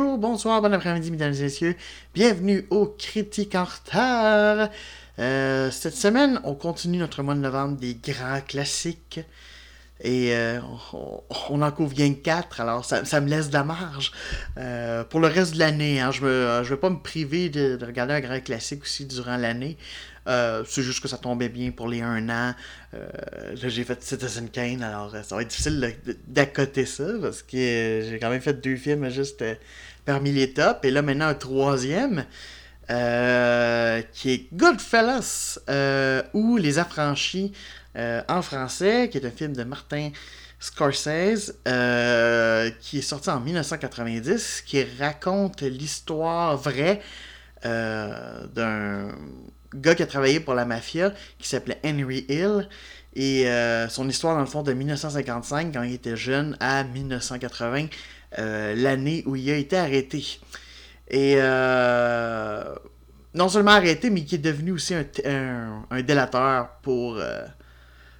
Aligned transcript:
Bonjour, 0.00 0.16
bonsoir, 0.16 0.62
bon 0.62 0.72
après-midi, 0.72 1.10
mesdames 1.10 1.34
et 1.34 1.42
messieurs. 1.42 1.76
Bienvenue 2.14 2.66
au 2.70 2.86
Critique 2.86 3.54
en 3.54 3.64
retard. 3.64 4.70
Euh, 5.18 5.70
cette 5.70 5.94
semaine, 5.94 6.40
on 6.44 6.54
continue 6.54 6.96
notre 6.96 7.22
mois 7.22 7.34
de 7.34 7.40
novembre 7.40 7.76
des 7.76 7.96
grands 8.02 8.40
classiques. 8.40 9.20
Et 10.00 10.34
euh, 10.34 10.58
on, 11.50 11.60
en 11.60 11.70
couvre 11.70 11.92
bien 11.92 12.14
4, 12.14 12.62
alors 12.62 12.82
ça, 12.86 13.20
me 13.20 13.28
laisse 13.28 13.48
de 13.48 13.52
la 13.52 13.62
marge. 13.62 14.12
Euh, 14.56 15.04
pour 15.04 15.20
le 15.20 15.26
reste 15.26 15.52
de 15.52 15.58
l'année, 15.58 16.00
hein, 16.00 16.12
je 16.12 16.24
ne 16.24 16.62
vais 16.62 16.76
pas 16.78 16.88
me 16.88 17.02
priver 17.02 17.50
de, 17.50 17.78
regarder 17.84 18.14
un 18.14 18.20
grand 18.20 18.40
classique 18.42 18.84
aussi 18.84 19.04
durant 19.04 19.36
l'année. 19.36 19.76
c'est 20.26 20.82
juste 20.82 21.02
que 21.02 21.08
ça 21.08 21.18
tombait 21.18 21.50
bien 21.50 21.72
pour 21.72 21.88
les 21.88 22.00
1 22.00 22.30
an. 22.30 22.54
là, 22.94 23.54
j'ai 23.54 23.84
fait 23.84 24.02
Citizen 24.02 24.48
Kane, 24.48 24.82
alors 24.82 25.14
ça 25.22 25.36
va 25.36 25.42
être 25.42 25.48
difficile 25.48 25.94
d'accoter 26.26 26.86
ça, 26.86 27.04
parce 27.20 27.42
que 27.42 28.06
j'ai 28.08 28.18
quand 28.18 28.30
même 28.30 28.40
fait 28.40 28.58
deux 28.58 28.76
films 28.76 29.10
juste 29.10 29.44
parmi 30.04 30.32
les 30.32 30.52
tops. 30.52 30.80
Et 30.84 30.90
là, 30.90 31.02
maintenant, 31.02 31.28
un 31.28 31.34
troisième. 31.34 32.24
Euh, 32.90 34.02
qui 34.12 34.32
est 34.32 34.48
Goodfellas, 34.52 35.60
euh, 35.68 36.22
ou 36.34 36.56
Les 36.56 36.80
Affranchis 36.80 37.52
euh, 37.96 38.20
en 38.28 38.42
français, 38.42 39.08
qui 39.10 39.18
est 39.18 39.24
un 39.24 39.30
film 39.30 39.54
de 39.54 39.62
Martin 39.62 40.10
Scorsese, 40.58 41.54
qui 42.80 42.98
est 42.98 43.02
sorti 43.02 43.30
en 43.30 43.38
1990, 43.38 44.64
qui 44.66 44.84
raconte 44.98 45.62
l'histoire 45.62 46.56
vraie 46.56 47.00
d'un 47.62 49.08
gars 49.74 49.94
qui 49.94 50.02
a 50.02 50.06
travaillé 50.06 50.40
pour 50.40 50.54
la 50.54 50.64
mafia, 50.64 51.12
qui 51.38 51.48
s'appelait 51.48 51.80
Henry 51.84 52.26
Hill, 52.28 52.68
et 53.14 53.46
son 53.88 54.08
histoire, 54.08 54.34
dans 54.34 54.40
le 54.40 54.46
fond, 54.46 54.62
de 54.62 54.72
1955, 54.72 55.72
quand 55.72 55.82
il 55.82 55.94
était 55.94 56.16
jeune, 56.16 56.56
à 56.60 56.84
1980, 56.84 57.86
l'année 58.38 59.22
où 59.26 59.36
il 59.36 59.50
a 59.50 59.56
été 59.56 59.76
arrêté. 59.76 60.40
Et 61.10 61.34
euh, 61.38 62.62
non 63.34 63.48
seulement 63.48 63.72
arrêté, 63.72 64.10
mais 64.10 64.24
qui 64.24 64.36
est 64.36 64.38
devenu 64.38 64.72
aussi 64.72 64.94
un, 64.94 65.84
un, 65.90 66.02
délateur 66.02 66.68
pour 66.82 67.16
euh, 67.16 67.44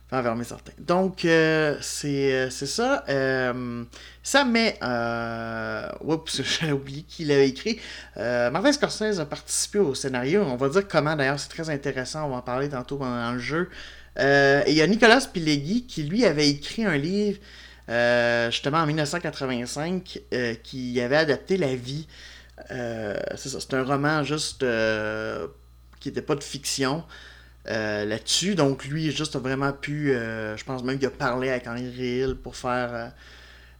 faire 0.08 0.22
fermer 0.24 0.42
certains. 0.42 0.72
Donc, 0.76 1.24
euh, 1.24 1.78
c'est 1.80 2.50
ça. 2.50 3.04
ça 4.24 4.44
met. 4.44 4.76
oups, 6.02 6.42
j'ai 6.60 6.72
oublié 6.72 7.02
qui 7.04 7.24
l'avait 7.24 7.48
écrit. 7.48 7.78
Martin 8.16 8.72
Scorsese 8.72 9.20
a 9.20 9.26
participé 9.26 9.78
au 9.78 9.94
scénario. 9.94 10.42
On 10.42 10.56
va 10.56 10.68
dire 10.68 10.88
comment 10.88 11.14
d'ailleurs, 11.14 11.38
c'est 11.38 11.48
très 11.48 11.70
intéressant. 11.70 12.26
On 12.26 12.30
va 12.30 12.36
en 12.36 12.42
parler 12.42 12.68
tantôt 12.68 12.98
dans 12.98 13.32
le 13.32 13.38
jeu. 13.38 13.70
Et 14.18 14.64
il 14.68 14.74
y 14.74 14.82
a 14.82 14.86
Nicolas 14.86 15.26
Pileggi 15.32 15.86
qui, 15.86 16.02
lui, 16.02 16.24
avait 16.24 16.48
écrit 16.48 16.84
un 16.84 16.96
livre. 16.96 17.38
justement 18.50 18.78
en 18.78 18.86
1985, 18.86 20.20
qui 20.62 21.00
avait 21.00 21.16
adapté 21.16 21.56
la 21.56 21.74
vie 21.74 22.06
euh, 22.70 23.16
c'est 23.36 23.48
ça, 23.48 23.60
c'est 23.60 23.74
un 23.74 23.84
roman 23.84 24.22
juste 24.22 24.62
euh, 24.62 25.46
qui 25.98 26.08
n'était 26.08 26.22
pas 26.22 26.34
de 26.34 26.42
fiction 26.42 27.04
euh, 27.68 28.04
là-dessus. 28.04 28.54
Donc 28.54 28.84
lui, 28.84 29.10
juste 29.10 29.36
a 29.36 29.38
vraiment 29.38 29.72
pu, 29.72 30.12
je 30.12 30.64
pense 30.64 30.82
même 30.84 30.98
qu'il 30.98 31.08
a 31.08 31.10
parlé 31.10 31.50
avec 31.50 31.66
Henry 31.66 31.84
Hill 31.84 32.36
pour 32.42 32.56
faire 32.56 33.12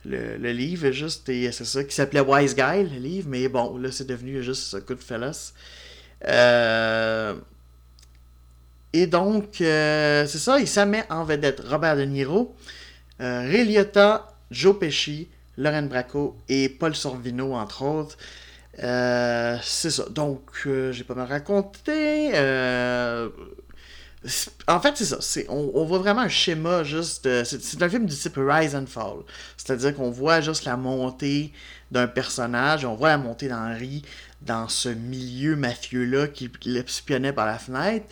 le, 0.05 0.53
livre, 0.53 0.91
juste, 0.91 1.29
et 1.29 1.53
c'est 1.53 1.65
ça, 1.65 1.85
qui 1.85 1.95
s'appelait 1.95 2.21
Wise 2.21 2.55
Guy, 2.55 2.85
le 2.85 2.99
livre, 2.99 3.29
mais 3.29 3.49
bon, 3.49 3.77
là 3.77 3.93
c'est 3.93 4.07
devenu 4.07 4.43
juste 4.43 4.77
Goodfellas. 4.87 5.53
Et 8.93 9.07
donc, 9.07 9.57
c'est 9.59 10.27
ça, 10.27 10.59
il 10.59 10.69
s'en 10.69 10.87
met 10.87 11.05
en 11.11 11.25
vedette 11.25 11.61
Robert 11.61 11.97
De 11.97 12.03
Niro, 12.05 12.55
Liotta, 13.19 14.29
Joe 14.51 14.79
Pesci, 14.79 15.29
Lauren 15.57 15.83
Bracco 15.83 16.37
et 16.49 16.69
Paul 16.69 16.95
Sorvino, 16.95 17.55
entre 17.55 17.83
autres. 17.83 18.17
Euh, 18.83 19.59
c'est 19.63 19.91
ça. 19.91 20.05
Donc, 20.09 20.51
euh, 20.67 20.93
j'ai 20.93 21.05
pas 21.05 21.15
mal 21.15 21.29
raconté. 21.29 22.31
Euh, 22.35 23.29
en 24.69 24.81
fait, 24.81 24.97
c'est 24.97 25.05
ça. 25.05 25.19
on, 25.49 25.85
voit 25.85 25.99
vraiment 25.99 26.23
un 26.23 26.29
schéma 26.29 26.85
juste. 26.85 27.29
c'est, 27.45 27.83
un 27.83 27.89
film 27.89 28.07
du 28.07 28.15
type 28.15 28.37
Rise 28.37 28.75
and 28.75 28.87
Fall. 28.87 29.19
C'est-à-dire 29.57 29.95
qu'on 29.95 30.11
voit 30.11 30.41
juste 30.41 30.65
la 30.65 30.77
montée 30.77 31.53
d'un 31.91 32.07
personnage. 32.07 32.85
On 32.85 32.95
voit 32.95 33.09
la 33.09 33.19
montée 33.19 33.49
d'Henri 33.49 34.03
dans 34.43 34.69
ce 34.69 34.89
milieu 34.89 35.57
mafieux-là 35.57 36.29
qui 36.29 36.51
l'espionnait 36.65 37.33
par 37.33 37.47
la 37.47 37.59
fenêtre. 37.59 38.07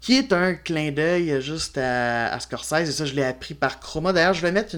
Qui 0.00 0.16
est 0.16 0.32
un 0.32 0.54
clin 0.54 0.92
d'œil 0.92 1.42
juste 1.42 1.76
à, 1.76 2.38
Scorsese. 2.40 2.88
Et 2.88 2.92
ça, 2.92 3.04
je 3.04 3.14
l'ai 3.14 3.24
appris 3.24 3.54
par 3.54 3.80
Chroma. 3.80 4.12
D'ailleurs, 4.12 4.34
je 4.34 4.42
vais 4.42 4.52
mettre 4.52 4.76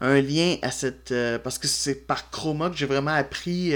un 0.00 0.20
lien 0.20 0.56
à 0.62 0.70
cette. 0.70 1.14
parce 1.42 1.58
que 1.58 1.66
c'est 1.66 2.06
par 2.06 2.30
Chroma 2.30 2.68
que 2.68 2.76
j'ai 2.76 2.86
vraiment 2.86 3.12
appris 3.12 3.74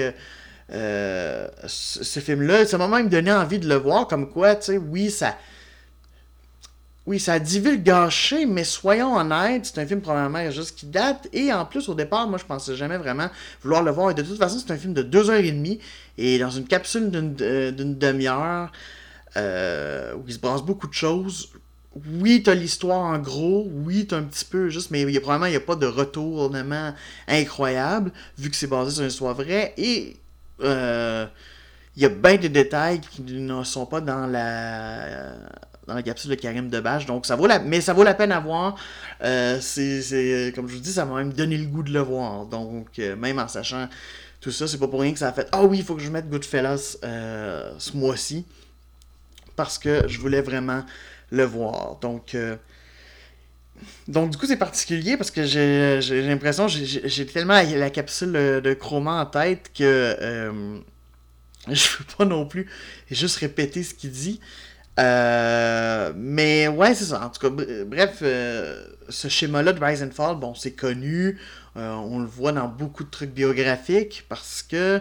euh, 0.70 1.46
ce, 1.66 2.20
film-là. 2.20 2.66
Ça 2.66 2.78
m'a 2.78 2.88
même 2.88 3.08
donné 3.08 3.32
envie 3.32 3.58
de 3.58 3.68
le 3.68 3.76
voir, 3.76 4.06
comme 4.06 4.30
quoi, 4.30 4.56
tu 4.56 4.66
sais, 4.66 4.78
oui, 4.78 5.10
ça. 5.10 5.36
Oui, 7.06 7.20
ça 7.20 7.34
a 7.34 7.38
gâché, 7.38 8.46
mais 8.46 8.64
soyons 8.64 9.14
honnêtes, 9.14 9.66
c'est 9.66 9.78
un 9.78 9.86
film 9.86 10.00
probablement 10.00 10.50
juste 10.50 10.78
qui 10.78 10.86
date. 10.86 11.28
Et 11.34 11.52
en 11.52 11.66
plus, 11.66 11.90
au 11.90 11.94
départ, 11.94 12.26
moi, 12.26 12.38
je 12.38 12.46
pensais 12.46 12.74
jamais 12.76 12.96
vraiment 12.96 13.28
vouloir 13.62 13.82
le 13.82 13.90
voir. 13.90 14.10
Et 14.10 14.14
de 14.14 14.22
toute 14.22 14.38
façon, 14.38 14.58
c'est 14.58 14.72
un 14.72 14.78
film 14.78 14.94
de 14.94 15.02
deux 15.02 15.28
heures 15.28 15.40
et 15.40 15.52
demie. 15.52 15.80
Et 16.16 16.38
dans 16.38 16.50
une 16.50 16.66
capsule 16.66 17.10
d'une 17.10 17.36
euh, 17.42 17.72
demi-heure, 17.72 18.72
euh, 19.36 20.14
où 20.14 20.24
il 20.26 20.34
se 20.34 20.38
brasse 20.38 20.62
beaucoup 20.62 20.86
de 20.86 20.94
choses. 20.94 21.50
Oui, 22.20 22.42
t'as 22.42 22.54
l'histoire 22.54 23.00
en 23.00 23.18
gros. 23.18 23.68
Oui, 23.72 24.06
t'as 24.06 24.18
un 24.18 24.24
petit 24.24 24.44
peu 24.44 24.68
juste, 24.68 24.90
mais 24.90 25.02
y 25.02 25.16
a, 25.16 25.20
probablement, 25.20 25.46
il 25.46 25.50
n'y 25.50 25.56
a 25.56 25.60
pas 25.60 25.76
de 25.76 25.86
retournement 25.86 26.92
incroyable, 27.28 28.10
vu 28.36 28.50
que 28.50 28.56
c'est 28.56 28.66
basé 28.66 28.90
sur 28.90 29.02
une 29.02 29.08
histoire 29.08 29.34
vraie. 29.34 29.74
Et 29.76 30.16
euh, 30.62 31.26
il 31.96 32.02
y 32.02 32.06
a 32.06 32.08
bien 32.08 32.36
des 32.36 32.48
détails 32.48 33.00
qui 33.00 33.22
ne 33.22 33.62
sont 33.64 33.86
pas 33.86 34.00
dans 34.00 34.26
la 34.26 35.32
dans 35.86 35.94
la 35.94 36.02
capsule 36.02 36.30
de 36.30 36.36
Karim 36.36 36.68
Debache. 36.68 37.06
Donc 37.06 37.26
ça 37.26 37.36
vaut 37.36 37.46
la 37.46 37.60
mais 37.60 37.80
ça 37.80 37.92
vaut 37.92 38.02
la 38.02 38.14
peine 38.14 38.32
à 38.32 38.40
voir. 38.40 38.76
Euh, 39.22 39.58
c'est 39.60 40.52
comme 40.54 40.68
je 40.68 40.74
vous 40.74 40.80
dis, 40.80 40.92
ça 40.92 41.04
m'a 41.04 41.16
même 41.16 41.32
donné 41.32 41.56
le 41.56 41.66
goût 41.66 41.84
de 41.84 41.92
le 41.92 42.00
voir. 42.00 42.46
Donc 42.46 42.98
euh, 42.98 43.14
même 43.14 43.38
en 43.38 43.46
sachant 43.46 43.88
tout 44.40 44.50
ça, 44.50 44.66
c'est 44.66 44.78
pas 44.78 44.88
pour 44.88 45.00
rien 45.00 45.12
que 45.12 45.18
ça 45.18 45.28
a 45.28 45.32
fait 45.32 45.48
Ah 45.52 45.62
oui, 45.64 45.78
il 45.78 45.84
faut 45.84 45.94
que 45.94 46.02
je 46.02 46.10
mette 46.10 46.28
Goodfellas 46.28 46.96
ce 47.02 47.96
mois-ci. 47.96 48.44
Parce 49.56 49.78
que 49.78 50.08
je 50.08 50.18
voulais 50.18 50.42
vraiment 50.42 50.84
le 51.30 51.44
voir. 51.44 51.96
Donc 52.00 52.36
donc, 54.08 54.30
du 54.30 54.36
coup, 54.36 54.46
c'est 54.46 54.56
particulier 54.56 55.16
parce 55.16 55.30
que 55.30 55.44
j'ai 55.44 56.22
l'impression, 56.22 56.68
j'ai 56.68 57.26
tellement 57.26 57.54
la, 57.54 57.90
capsule 57.90 58.32
de 58.32 58.74
chroma 58.74 59.22
en 59.22 59.26
tête 59.26 59.70
que 59.76 60.16
euh, 60.20 60.78
je 61.68 61.98
veux 61.98 62.04
pas 62.16 62.24
non 62.24 62.46
plus 62.46 62.68
juste 63.10 63.36
répéter 63.38 63.82
ce 63.82 63.94
qu'il 63.94 64.10
dit. 64.10 64.40
Euh, 65.00 66.12
mais 66.16 66.68
ouais, 66.68 66.94
c'est 66.94 67.06
ça. 67.06 67.24
En 67.24 67.30
tout 67.30 67.40
cas, 67.40 67.64
bref, 67.84 68.18
euh, 68.22 68.86
ce 69.08 69.28
schéma-là 69.28 69.72
de 69.72 69.84
Rise 69.84 70.02
and 70.02 70.12
Fall, 70.12 70.36
bon, 70.36 70.54
c'est 70.54 70.72
connu. 70.72 71.38
on 71.74 72.20
le 72.20 72.26
voit 72.26 72.52
dans 72.52 72.68
beaucoup 72.68 73.04
de 73.04 73.10
trucs 73.10 73.30
biographiques 73.30 74.24
parce 74.28 74.62
que. 74.62 75.00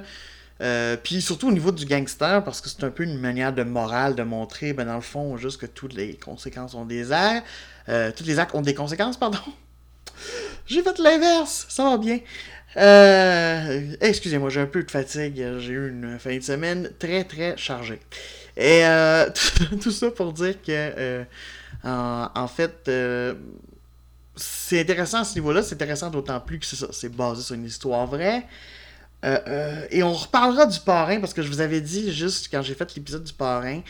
Puis 1.04 1.22
surtout 1.22 1.50
au 1.50 1.52
niveau 1.52 1.72
du 1.72 1.86
gangster, 1.86 2.44
parce 2.44 2.62
que 2.62 2.70
c'est 2.70 2.84
un 2.84 2.90
peu 2.90 3.04
une 3.04 3.20
manière 3.20 3.54
de 3.54 3.64
morale 3.64 4.16
de 4.16 4.24
montrer, 4.24 4.74
ben, 4.74 4.86
dans 4.86 4.96
le 4.96 5.02
fond, 5.02 5.38
juste 5.38 5.60
que 5.60 5.66
toutes 5.66 5.94
les 5.94 6.16
conséquences 6.16 6.74
ont 6.74 6.86
des 6.86 7.12
airs. 7.12 7.44
Euh, 7.90 8.12
tous 8.16 8.24
les 8.24 8.40
actes 8.40 8.56
ont 8.56 8.62
des 8.62 8.74
conséquences, 8.74 9.18
pardon. 9.18 9.40
J'ai 10.66 10.82
fait 10.82 10.98
l'inverse, 11.00 11.66
ça 11.70 11.84
va 11.84 11.98
bien. 11.98 12.20
Euh, 12.76 13.96
excusez-moi, 14.02 14.50
j'ai 14.50 14.62
un 14.62 14.66
peu 14.66 14.82
de 14.82 14.90
fatigue. 14.90 15.36
J'ai 15.60 15.74
eu 15.74 15.90
une 15.90 16.18
fin 16.18 16.36
de 16.36 16.42
semaine 16.42 16.90
très 16.98 17.24
très 17.24 17.56
chargée. 17.58 18.00
Et 18.58 18.86
euh, 18.86 19.30
tout 19.82 19.92
ça 19.92 20.10
pour 20.10 20.34
dire 20.34 20.56
que, 20.62 21.24
en, 21.84 22.48
fait, 22.48 22.90
c'est 24.36 24.80
intéressant 24.80 25.20
à 25.20 25.24
ce 25.24 25.36
niveau-là. 25.36 25.62
C'est 25.62 25.76
intéressant 25.76 26.10
d'autant 26.10 26.40
plus 26.40 26.60
que 26.60 26.66
c'est 26.66 26.78
ça, 26.78 26.88
c'est 26.92 27.14
basé 27.14 27.44
sur 27.44 27.56
une 27.56 27.66
histoire 27.66 28.08
vraie. 28.08 28.46
Et 29.24 30.04
on 30.04 30.14
reparlera 30.14 30.66
du 30.66 30.80
parrain 30.80 31.20
parce 31.20 31.34
que 31.34 31.42
je 31.42 31.48
vous 31.48 31.62
avais 31.62 31.82
dit 31.82 32.14
juste 32.14 32.50
quand 32.52 32.62
j'ai 32.62 32.74
fait 32.76 32.96
l'épisode 32.96 33.24
du 33.24 33.34
parrain 33.34 33.82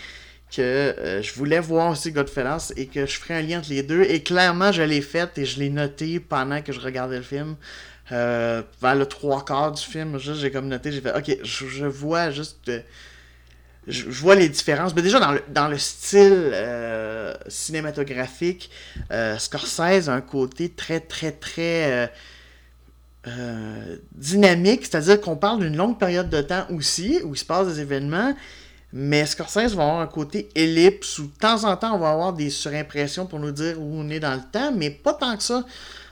que 0.56 0.62
euh, 0.62 1.22
je 1.22 1.34
voulais 1.34 1.60
voir 1.60 1.92
aussi 1.92 2.12
Godfellas 2.12 2.74
et 2.78 2.86
que 2.86 3.06
je 3.06 3.18
ferais 3.18 3.36
un 3.36 3.42
lien 3.42 3.60
entre 3.60 3.70
les 3.70 3.84
deux. 3.84 4.04
Et 4.04 4.22
clairement, 4.22 4.72
je 4.72 4.84
l'ai 4.84 5.02
fait 5.02 5.38
et 5.38 5.46
je 5.46 5.60
l'ai 5.60 5.70
noté 5.70 6.20
pendant 6.20 6.62
que 6.62 6.72
je 6.72 6.80
regardais 6.80 7.18
le 7.18 7.24
film. 7.24 7.56
Euh, 8.12 8.62
vers 8.82 8.96
le 8.96 9.06
trois 9.06 9.44
quarts 9.46 9.72
du 9.72 9.82
film, 9.82 10.20
j'ai 10.20 10.52
comme 10.52 10.68
noté, 10.68 10.92
j'ai 10.92 11.02
fait, 11.02 11.16
ok, 11.16 11.38
je, 11.44 11.86
vois 11.86 12.32
juste. 12.32 12.68
Euh, 12.68 12.82
je, 13.88 14.10
vois 14.10 14.36
les 14.36 14.50
différences. 14.50 14.94
Mais 14.94 15.02
déjà, 15.02 15.20
dans 15.20 15.32
le, 15.32 15.42
dans 15.50 15.68
le 15.68 15.78
style 15.78 16.54
cinématographique, 17.48 18.70
Scorsese 19.40 20.10
a 20.10 20.14
un 20.14 20.22
côté 20.22 20.70
très, 20.70 21.00
très, 21.00 21.32
très. 21.32 22.12
Dynamique, 24.12 24.86
c'est-à-dire 24.86 25.22
qu'on 25.22 25.38
parle 25.38 25.62
d'une 25.62 25.78
longue 25.78 25.98
période 25.98 26.30
de 26.30 26.42
temps 26.42 26.66
aussi, 26.72 27.22
où 27.24 27.34
il 27.34 27.38
se 27.38 27.46
passe 27.46 27.68
des 27.68 27.80
événements, 27.80 28.34
Mais 28.92 29.26
Scorsese 29.26 29.74
va 29.76 29.84
avoir 29.84 30.00
un 30.02 30.08
côté 30.08 30.50
ellipse 30.56 31.18
où 31.20 31.28
de 31.28 31.38
temps 31.40 31.64
en 31.64 31.76
temps 31.78 31.96
on 31.96 32.00
va 32.00 32.12
avoir 32.12 32.34
des 32.34 32.50
surimpressions 32.52 33.26
pour 33.26 33.40
nous 33.40 33.52
dire 33.52 33.82
où 33.82 33.92
on 33.96 34.08
est 34.10 34.20
dans 34.20 34.36
le 34.36 34.42
temps, 34.52 34.72
mais 34.72 34.92
pas 34.92 35.14
tant 35.14 35.36
que 35.36 35.44
ça. 35.44 35.66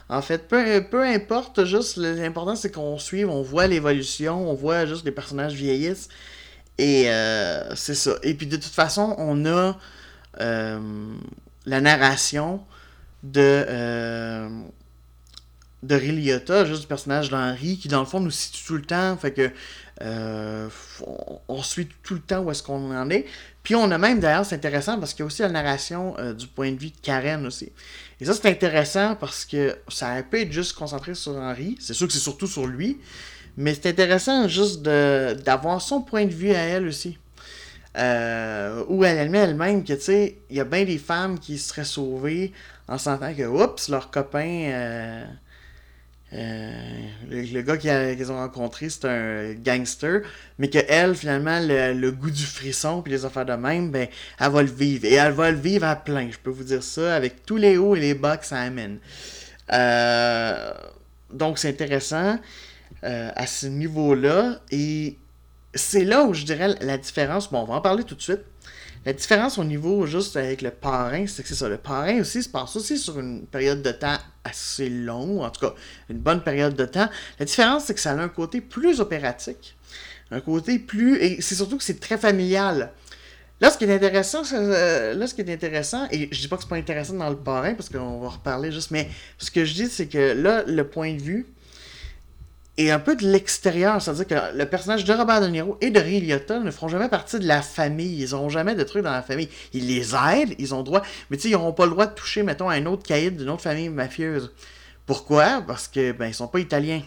En 0.09 0.21
fait, 0.21 0.47
peu, 0.47 0.83
peu 0.89 1.03
importe, 1.03 1.63
juste 1.63 1.97
l'important 1.97 2.55
c'est 2.55 2.71
qu'on 2.71 2.97
suive, 2.97 3.29
on 3.29 3.43
voit 3.43 3.67
l'évolution, 3.67 4.49
on 4.49 4.55
voit 4.55 4.85
juste 4.85 5.05
les 5.05 5.11
personnages 5.11 5.53
vieillissent. 5.53 6.09
Et 6.77 7.09
euh, 7.11 7.75
c'est 7.75 7.95
ça. 7.95 8.13
Et 8.23 8.33
puis 8.33 8.47
de 8.47 8.55
toute 8.57 8.73
façon, 8.73 9.15
on 9.19 9.45
a 9.45 9.77
euh, 10.39 10.79
la 11.65 11.81
narration 11.81 12.61
de, 13.23 13.39
euh, 13.69 14.49
de 15.83 15.95
Ray 15.95 16.11
Liotta, 16.11 16.65
juste 16.65 16.81
du 16.81 16.87
personnage 16.87 17.29
d'Henri, 17.29 17.77
qui 17.77 17.87
dans 17.87 17.99
le 17.99 18.05
fond 18.05 18.19
nous 18.19 18.31
situe 18.31 18.63
tout 18.65 18.75
le 18.75 18.83
temps. 18.83 19.17
Fait 19.17 19.31
que 19.31 19.49
euh, 20.01 20.69
on, 21.47 21.61
suit 21.61 21.87
tout 22.03 22.15
le 22.15 22.19
temps 22.19 22.39
où 22.41 22.51
est-ce 22.51 22.63
qu'on 22.63 22.95
en 22.95 23.09
est. 23.09 23.25
Puis 23.63 23.75
on 23.75 23.89
a 23.91 23.97
même, 23.97 24.19
d'ailleurs, 24.19 24.45
c'est 24.45 24.55
intéressant 24.55 24.99
parce 24.99 25.13
qu'il 25.13 25.21
y 25.21 25.23
a 25.23 25.25
aussi 25.27 25.41
la 25.41 25.49
narration 25.49 26.15
euh, 26.17 26.33
du 26.33 26.47
point 26.47 26.71
de 26.71 26.79
vue 26.79 26.89
de 26.89 26.97
Karen 27.01 27.45
aussi. 27.45 27.71
Et 28.19 28.25
ça, 28.25 28.33
c'est 28.33 28.47
intéressant 28.47 29.15
parce 29.15 29.45
que 29.45 29.75
ça 29.87 30.21
peut 30.23 30.41
être 30.41 30.51
juste 30.51 30.73
concentré 30.73 31.13
sur 31.15 31.33
Henri. 31.33 31.77
C'est 31.79 31.93
sûr 31.93 32.07
que 32.07 32.13
c'est 32.13 32.19
surtout 32.19 32.47
sur 32.47 32.67
lui. 32.67 32.99
Mais 33.57 33.73
c'est 33.73 33.89
intéressant 33.89 34.47
juste 34.47 34.81
d'avoir 34.81 35.81
son 35.81 36.01
point 36.01 36.25
de 36.25 36.33
vue 36.33 36.51
à 36.51 36.59
elle 36.61 36.87
aussi. 36.87 37.17
Euh, 37.97 38.85
où 38.87 39.03
elle 39.03 39.19
admet 39.19 39.39
elle-même 39.39 39.83
que, 39.83 39.91
tu 39.93 40.01
sais, 40.01 40.37
il 40.49 40.55
y 40.55 40.61
a 40.61 40.63
bien 40.63 40.85
des 40.85 40.97
femmes 40.97 41.37
qui 41.37 41.57
seraient 41.57 41.83
sauvées 41.83 42.53
en 42.87 42.97
sentant 42.97 43.33
que, 43.33 43.43
oups, 43.43 43.89
leur 43.89 44.09
copain, 44.11 45.27
euh, 46.33 46.71
euh, 47.31 47.45
le, 47.51 47.61
gars 47.61 47.77
qu'ils 47.77 48.31
ont 48.31 48.37
rencontré, 48.37 48.89
c'est 48.89 49.05
un 49.05 49.53
gangster, 49.53 50.21
mais 50.57 50.69
que 50.69 50.79
elle, 50.87 51.15
finalement, 51.15 51.59
le, 51.61 52.09
goût 52.11 52.31
du 52.31 52.45
frisson 52.45 53.01
puis 53.01 53.11
les 53.11 53.25
affaires 53.25 53.45
de 53.45 53.53
même, 53.53 53.91
ben, 53.91 54.07
elle 54.39 54.51
va 54.51 54.63
le 54.63 54.71
vivre. 54.71 55.05
Et 55.05 55.15
elle 55.15 55.33
va 55.33 55.51
le 55.51 55.57
vivre 55.57 55.85
à 55.85 55.95
plein, 55.95 56.29
je 56.31 56.37
peux 56.37 56.51
vous 56.51 56.63
dire 56.63 56.83
ça, 56.83 57.15
avec 57.15 57.45
tous 57.45 57.57
les 57.57 57.77
hauts 57.77 57.95
et 57.95 57.99
les 57.99 58.13
bas 58.13 58.37
que 58.37 58.45
ça 58.45 58.59
amène. 58.59 58.99
donc, 61.33 61.59
c'est 61.59 61.69
intéressant 61.69 62.39
à 63.03 63.47
ce 63.47 63.67
niveau-là. 63.67 64.59
Et 64.71 65.17
c'est 65.73 66.05
là 66.05 66.23
où 66.23 66.33
je 66.33 66.45
dirais 66.45 66.75
la 66.81 66.97
différence. 66.97 67.51
Bon, 67.51 67.61
on 67.61 67.65
va 67.65 67.75
en 67.75 67.81
parler 67.81 68.03
tout 68.03 68.15
de 68.15 68.21
suite. 68.21 68.41
La 69.05 69.13
différence 69.13 69.57
au 69.57 69.63
niveau 69.63 70.05
juste 70.05 70.37
avec 70.37 70.61
le 70.61 70.69
parrain, 70.69 71.25
c'est 71.25 71.41
que 71.41 71.49
c'est 71.49 71.55
ça. 71.55 71.67
Le 71.67 71.77
parrain 71.77 72.19
aussi 72.19 72.43
se 72.43 72.49
passe 72.49 72.75
aussi 72.75 72.99
sur 72.99 73.19
une 73.19 73.47
période 73.47 73.81
de 73.81 73.91
temps 73.91 74.17
assez 74.43 74.89
longue, 74.89 75.39
en 75.41 75.49
tout 75.49 75.67
cas 75.67 75.75
une 76.09 76.19
bonne 76.19 76.41
période 76.41 76.75
de 76.75 76.85
temps. 76.85 77.09
La 77.39 77.45
différence, 77.45 77.85
c'est 77.85 77.93
que 77.93 77.99
ça 77.99 78.11
a 78.11 78.15
un 78.15 78.29
côté 78.29 78.61
plus 78.61 78.99
opératique. 78.99 79.75
Un 80.31 80.41
côté 80.41 80.79
plus. 80.79 81.17
Et 81.21 81.41
c'est 81.41 81.55
surtout 81.55 81.77
que 81.77 81.83
c'est 81.83 81.99
très 81.99 82.17
familial. 82.17 82.91
Là, 83.59 83.69
ce 83.69 83.77
qui 83.77 83.83
est 83.83 83.93
intéressant, 83.93 84.41
euh, 84.53 85.13
là, 85.13 85.27
ce 85.27 85.35
qui 85.35 85.41
est 85.41 85.53
intéressant, 85.53 86.07
et 86.09 86.29
je 86.31 86.41
dis 86.41 86.47
pas 86.47 86.55
que 86.55 86.63
c'est 86.63 86.69
pas 86.69 86.77
intéressant 86.77 87.13
dans 87.13 87.29
le 87.29 87.37
parrain, 87.37 87.75
parce 87.75 87.89
qu'on 87.89 88.19
va 88.19 88.29
reparler 88.29 88.71
juste, 88.71 88.89
mais 88.89 89.07
ce 89.37 89.51
que 89.51 89.65
je 89.65 89.73
dis, 89.75 89.87
c'est 89.87 90.07
que 90.07 90.33
là, 90.33 90.63
le 90.65 90.87
point 90.87 91.13
de 91.13 91.21
vue, 91.21 91.45
et 92.77 92.91
un 92.91 92.99
peu 92.99 93.15
de 93.15 93.27
l'extérieur. 93.27 94.01
C'est-à-dire 94.01 94.27
que 94.27 94.57
le 94.57 94.65
personnage 94.65 95.03
de 95.05 95.13
Robert 95.13 95.41
De 95.41 95.47
Niro 95.47 95.77
et 95.81 95.89
de 95.89 95.99
Ray 95.99 96.21
Liotta 96.21 96.59
ne 96.59 96.71
feront 96.71 96.87
jamais 96.87 97.09
partie 97.09 97.39
de 97.39 97.47
la 97.47 97.61
famille. 97.61 98.21
Ils 98.21 98.31
n'auront 98.31 98.49
jamais 98.49 98.75
de 98.75 98.83
trucs 98.83 99.03
dans 99.03 99.11
la 99.11 99.21
famille. 99.21 99.49
Ils 99.73 99.87
les 99.87 100.15
aident, 100.15 100.55
ils 100.57 100.73
ont 100.73 100.83
droit. 100.83 101.01
Mais 101.29 101.37
tu 101.37 101.43
sais, 101.43 101.49
ils 101.49 101.53
n'auront 101.53 101.73
pas 101.73 101.85
le 101.85 101.91
droit 101.91 102.07
de 102.07 102.13
toucher, 102.13 102.43
mettons, 102.43 102.69
un 102.69 102.85
autre 102.85 103.03
caïd 103.03 103.37
d'une 103.37 103.49
autre 103.49 103.63
famille 103.63 103.89
mafieuse. 103.89 104.51
Pourquoi? 105.05 105.61
Parce 105.67 105.87
que, 105.87 106.11
ben, 106.11 106.27
ils 106.27 106.33
sont 106.33 106.47
pas 106.47 106.59
italiens. 106.59 107.01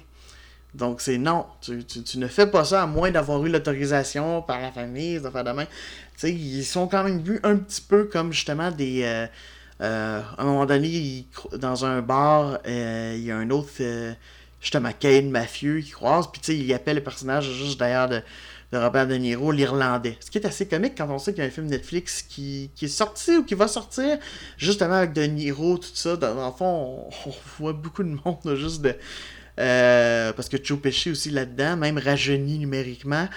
Donc, 0.74 1.00
c'est 1.00 1.18
non. 1.18 1.46
Tu, 1.60 1.84
ne 2.18 2.26
fais 2.26 2.46
pas 2.46 2.64
ça 2.64 2.82
à 2.82 2.86
moins 2.86 3.10
d'avoir 3.10 3.44
eu 3.46 3.48
l'autorisation 3.48 4.42
par 4.42 4.60
la 4.60 4.72
famille, 4.72 5.20
ça 5.22 5.30
fait 5.30 5.44
de 5.44 5.52
Tu 5.52 5.66
sais, 6.16 6.32
ils 6.32 6.64
sont 6.64 6.88
quand 6.88 7.04
même 7.04 7.20
vus 7.22 7.40
un 7.44 7.56
petit 7.56 7.80
peu 7.80 8.04
comme 8.04 8.32
justement 8.32 8.70
des. 8.70 9.02
Euh, 9.04 9.26
euh, 9.80 10.20
à 10.36 10.42
un 10.42 10.44
moment 10.44 10.66
donné, 10.66 11.26
dans 11.56 11.84
un 11.84 12.00
bar, 12.00 12.58
euh, 12.66 13.14
il 13.16 13.24
y 13.24 13.30
a 13.30 13.36
un 13.36 13.50
autre 13.50 13.70
justement 14.64 14.90
Kane 14.98 15.30
mafieux 15.30 15.80
qui 15.80 15.90
croise, 15.90 16.26
puis 16.32 16.40
tu 16.40 16.52
sais, 16.52 16.58
il 16.58 16.72
appelle 16.72 16.96
le 16.96 17.02
personnage 17.02 17.44
juste 17.52 17.78
d'ailleurs 17.78 18.08
de, 18.08 18.22
Robert 18.72 19.06
De 19.06 19.14
Niro, 19.14 19.52
l'Irlandais. 19.52 20.16
Ce 20.18 20.28
qui 20.32 20.38
est 20.38 20.46
assez 20.46 20.66
comique 20.66 20.94
quand 20.98 21.08
on 21.08 21.20
sait 21.20 21.32
qu'il 21.32 21.44
y 21.44 21.46
a 21.46 21.48
un 21.48 21.52
film 21.52 21.68
Netflix 21.68 22.22
qui, 22.22 22.72
est 22.82 22.88
sorti 22.88 23.36
ou 23.36 23.44
qui 23.44 23.54
va 23.54 23.68
sortir, 23.68 24.18
justement 24.58 24.94
avec 24.94 25.12
De 25.12 25.22
Niro, 25.22 25.78
tout 25.78 25.90
ça. 25.94 26.16
Dans, 26.16 26.46
le 26.46 26.52
fond, 26.52 27.06
on, 27.26 27.32
voit 27.60 27.72
beaucoup 27.72 28.02
de 28.02 28.18
monde 28.24 28.56
juste 28.56 28.82
de. 28.82 28.96
Euh, 29.60 30.32
parce 30.32 30.48
que 30.48 30.56
Joe 30.60 30.80
Pesci 30.80 31.10
aussi 31.12 31.30
là-dedans, 31.30 31.76
même 31.76 31.98
rajeuni 31.98 32.58
numériquement, 32.58 33.28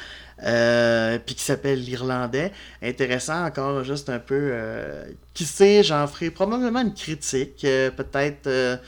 euh, 0.41 1.19
puis 1.23 1.35
qui 1.35 1.43
s'appelle 1.43 1.83
l'Irlandais. 1.83 2.51
Intéressant 2.81 3.45
encore, 3.45 3.83
juste 3.83 4.09
un 4.09 4.17
peu. 4.17 4.49
Euh, 4.53 5.05
qui 5.35 5.45
sait, 5.45 5.83
j'en 5.83 6.07
ferai 6.07 6.31
probablement 6.31 6.81
une 6.81 6.95
critique, 6.95 7.61
peut-être 7.61 8.79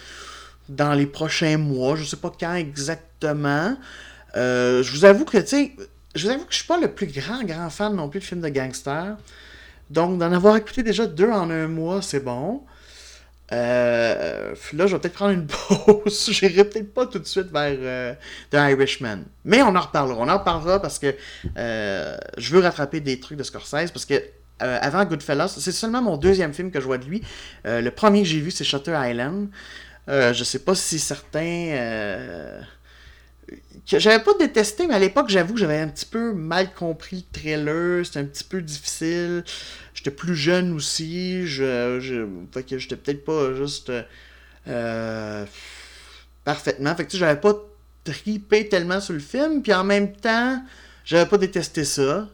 dans 0.69 0.93
les 0.93 1.07
prochains 1.07 1.57
mois. 1.57 1.95
Je 1.95 2.05
sais 2.05 2.17
pas 2.17 2.31
quand 2.39 2.55
exactement. 2.55 3.75
Euh, 4.37 4.83
je 4.83 4.91
vous 4.91 5.05
avoue 5.05 5.25
que, 5.25 5.37
tu 5.39 5.47
sais, 5.47 5.71
je 6.15 6.27
vous 6.27 6.33
avoue 6.33 6.45
que 6.45 6.51
je 6.51 6.57
suis 6.57 6.67
pas 6.67 6.79
le 6.79 6.93
plus 6.93 7.07
grand, 7.07 7.43
grand 7.43 7.69
fan 7.69 7.95
non 7.95 8.07
plus 8.07 8.19
de 8.19 8.25
films 8.25 8.41
de 8.41 8.49
gangsters. 8.49 9.17
Donc, 9.89 10.19
d'en 10.19 10.31
avoir 10.31 10.55
écouté 10.55 10.83
déjà 10.83 11.07
deux 11.07 11.29
en 11.29 11.49
un 11.49 11.67
mois, 11.67 12.01
c'est 12.01 12.19
bon. 12.19 12.61
Euh, 13.51 14.53
là, 14.73 14.85
je 14.85 14.95
vais 14.95 15.01
peut-être 15.01 15.15
prendre 15.15 15.31
une 15.31 15.47
pause. 15.47 16.29
J'irai 16.31 16.63
peut-être 16.63 16.93
pas 16.93 17.07
tout 17.07 17.17
de 17.17 17.25
suite 17.25 17.51
vers 17.51 17.75
euh, 17.79 18.13
The 18.51 18.57
Irishman. 18.71 19.23
Mais 19.43 19.63
on 19.63 19.75
en 19.75 19.81
reparlera. 19.81 20.19
On 20.21 20.29
en 20.29 20.37
reparlera 20.37 20.79
parce 20.79 20.99
que 20.99 21.15
je 21.55 22.53
veux 22.53 22.59
rattraper 22.59 22.99
des 22.99 23.19
trucs 23.19 23.39
de 23.39 23.43
Scorsese. 23.43 23.89
Parce 23.91 24.05
que 24.05 24.21
avant 24.59 25.03
Goodfellas, 25.05 25.55
c'est 25.57 25.71
seulement 25.71 26.03
mon 26.03 26.17
deuxième 26.17 26.53
film 26.53 26.69
que 26.69 26.79
je 26.79 26.85
vois 26.85 26.99
de 26.99 27.05
lui. 27.05 27.23
le 27.65 27.89
premier 27.89 28.21
que 28.21 28.27
j'ai 28.27 28.41
vu, 28.41 28.51
c'est 28.51 28.63
Shutter 28.63 28.95
Island. 28.95 29.49
Euh, 30.09 30.33
je 30.33 30.43
sais 30.43 30.59
pas 30.59 30.75
si 30.75 30.99
certains. 30.99 31.39
Euh, 31.71 32.61
j'avais 33.85 34.23
pas 34.23 34.33
détesté, 34.39 34.87
mais 34.87 34.95
à 34.95 34.99
l'époque, 34.99 35.29
j'avoue 35.29 35.53
que 35.53 35.59
j'avais 35.59 35.79
un 35.79 35.87
petit 35.87 36.05
peu 36.05 36.33
mal 36.33 36.73
compris 36.73 37.25
le 37.31 37.39
trailer. 37.39 38.05
C'était 38.05 38.19
un 38.19 38.25
petit 38.25 38.43
peu 38.43 38.61
difficile. 38.61 39.43
J'étais 39.93 40.11
plus 40.11 40.35
jeune 40.35 40.73
aussi. 40.73 41.45
Je, 41.45 41.99
je... 41.99 42.27
Fait 42.53 42.63
que 42.63 42.77
j'étais 42.77 42.95
peut-être 42.95 43.23
pas 43.23 43.53
juste. 43.53 43.91
Euh, 44.67 45.45
parfaitement. 46.43 46.95
Fait 46.95 47.05
que 47.05 47.17
j'avais 47.17 47.39
pas 47.39 47.55
tripé 48.03 48.67
tellement 48.67 49.01
sur 49.01 49.13
le 49.13 49.19
film. 49.19 49.61
Puis 49.61 49.73
en 49.73 49.83
même 49.83 50.15
temps, 50.15 50.63
j'avais 51.05 51.29
pas 51.29 51.37
détesté 51.37 51.83
ça. 51.85 52.27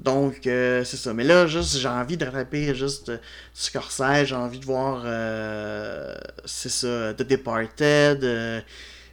Donc, 0.00 0.46
euh, 0.46 0.82
c'est 0.82 0.96
ça. 0.96 1.12
Mais 1.12 1.24
là, 1.24 1.46
juste, 1.46 1.76
j'ai 1.76 1.88
envie 1.88 2.16
de 2.16 2.24
rattraper 2.24 2.74
juste 2.74 3.10
euh, 3.10 3.18
Scorsese, 3.52 4.24
j'ai 4.24 4.34
envie 4.34 4.58
de 4.58 4.64
voir, 4.64 5.02
euh, 5.04 6.14
c'est 6.46 6.70
ça, 6.70 7.12
The 7.14 7.22
Departed. 7.22 8.24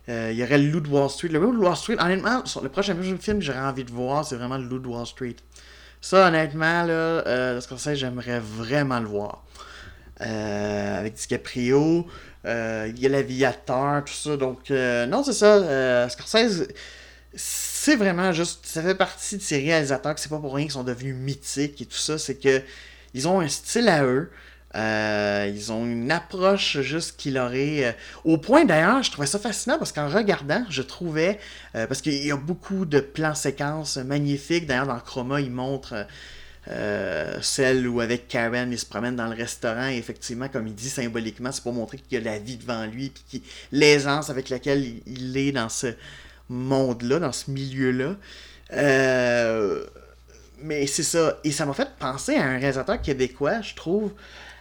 Il 0.10 0.34
y 0.34 0.44
aurait 0.44 0.58
le 0.58 0.70
Loup 0.70 0.79
de 0.79 0.88
Wall 0.88 1.10
Street. 1.10 1.27
Le 1.27 1.39
Loup 1.39 1.62
Wall 1.62 1.75
Street, 1.75 1.98
honnêtement, 2.00 2.41
le 2.63 2.70
prochain 2.70 2.96
film 3.20 3.39
que 3.39 3.46
j'aurais 3.46 3.60
envie 3.60 3.84
de 3.84 3.91
voir, 3.91 4.24
c'est 4.24 4.38
vraiment 4.38 4.58
le 4.58 4.63
Loup 4.63 4.79
de 4.79 4.88
Wall 4.88 5.06
Street. 5.06 5.36
Ça, 6.00 6.29
honnêtement, 6.29 6.84
là, 6.84 7.60
Scorsese, 7.60 7.96
j'aimerais 7.96 8.39
vraiment 8.39 9.01
le 9.01 9.08
voir. 9.08 9.44
avec 10.22 11.15
DiCaprio, 11.15 12.08
il 12.46 12.98
y 12.98 13.06
a 13.06 13.10
l'aviateur, 13.10 14.06
tout 14.06 14.13
ça. 14.13 14.38
Donc, 14.38 14.70
non, 14.70 15.22
c'est 15.24 15.34
ça. 15.34 16.08
Scorsese 16.08 16.70
c'est 17.36 17.96
vraiment 17.96 18.31
juste. 18.31 18.65
Ça 18.65 18.81
fait 18.81 18.96
partie 18.96 19.38
de 19.38 19.41
ces 19.41 19.57
réalisateurs 19.57 20.15
que 20.15 20.22
c'est 20.22 20.29
pas 20.29 20.39
pour 20.39 20.55
rien 20.55 20.65
qu'ils 20.65 20.74
sont 20.74 20.84
devenus 20.84 21.15
mythiques 21.15 21.81
et 21.81 21.86
tout 21.86 21.98
ça. 21.98 22.17
C'est 22.17 22.36
que 22.36 22.62
ils 23.13 23.27
ont 23.27 23.39
un 23.39 23.48
style 23.48 23.89
à 23.89 24.03
eux. 24.03 24.29
Euh, 24.75 25.51
ils 25.53 25.72
ont 25.72 25.86
une 25.86 26.12
approche 26.12 26.81
juste 26.81 27.15
qui 27.17 27.29
est... 27.36 27.86
Euh, 27.86 27.91
au 28.25 28.38
point 28.38 28.65
d'ailleurs, 28.65 29.01
je 29.01 29.10
trouvais 29.10 29.25
ça 29.25 29.39
fascinant 29.39 29.77
parce 29.79 29.91
qu'en 29.91 30.10
regardant, 30.10 30.63
je 30.69 30.81
trouvais. 30.81 31.39
Euh, 31.75 31.88
parce 31.88 32.01
qu'il 32.01 32.24
y 32.24 32.31
a 32.31 32.38
beaucoup 32.38 32.86
de 32.86 33.00
plans 33.00 33.34
séquences 33.34 33.98
magnifiques. 33.98 34.67
D'ailleurs, 34.67 34.88
dans 34.88 35.00
Chroma, 35.00 35.41
ils 35.41 35.51
montrent. 35.51 36.05
celle 37.41 37.88
où 37.88 38.01
avec 38.01 38.27
Karen 38.27 38.72
il 38.74 38.77
se 38.77 38.86
promène 38.86 39.15
dans 39.15 39.27
le 39.27 39.36
restaurant 39.36 39.88
effectivement 39.88 40.50
comme 40.50 40.67
il 40.67 40.75
dit 40.75 40.89
symboliquement 40.89 41.53
c'est 41.53 41.63
pour 41.63 41.72
montrer 41.72 41.98
qu'il 41.98 42.17
y 42.17 42.22
a 42.22 42.29
la 42.29 42.39
vie 42.39 42.57
devant 42.57 42.86
lui 42.86 43.10
puis 43.29 43.41
l'aisance 43.72 44.29
avec 44.29 44.50
laquelle 44.50 44.86
il 45.05 45.38
est 45.38 45.53
dans 45.53 45.69
ce, 45.69 45.96
monde-là, 46.50 47.20
dans 47.20 47.32
ce 47.32 47.51
milieu-là. 47.51 48.16
Euh, 48.74 49.86
mais 50.62 50.88
c'est 50.88 51.04
ça. 51.04 51.38
Et 51.44 51.51
ça 51.51 51.66
m'a 51.66 51.74
fait 51.74 51.89
penser 52.00 52.36
à 52.36 52.44
un 52.44 52.58
réalisateur 52.58 53.01
québécois, 53.01 53.62
je 53.62 53.75
trouve. 53.75 54.13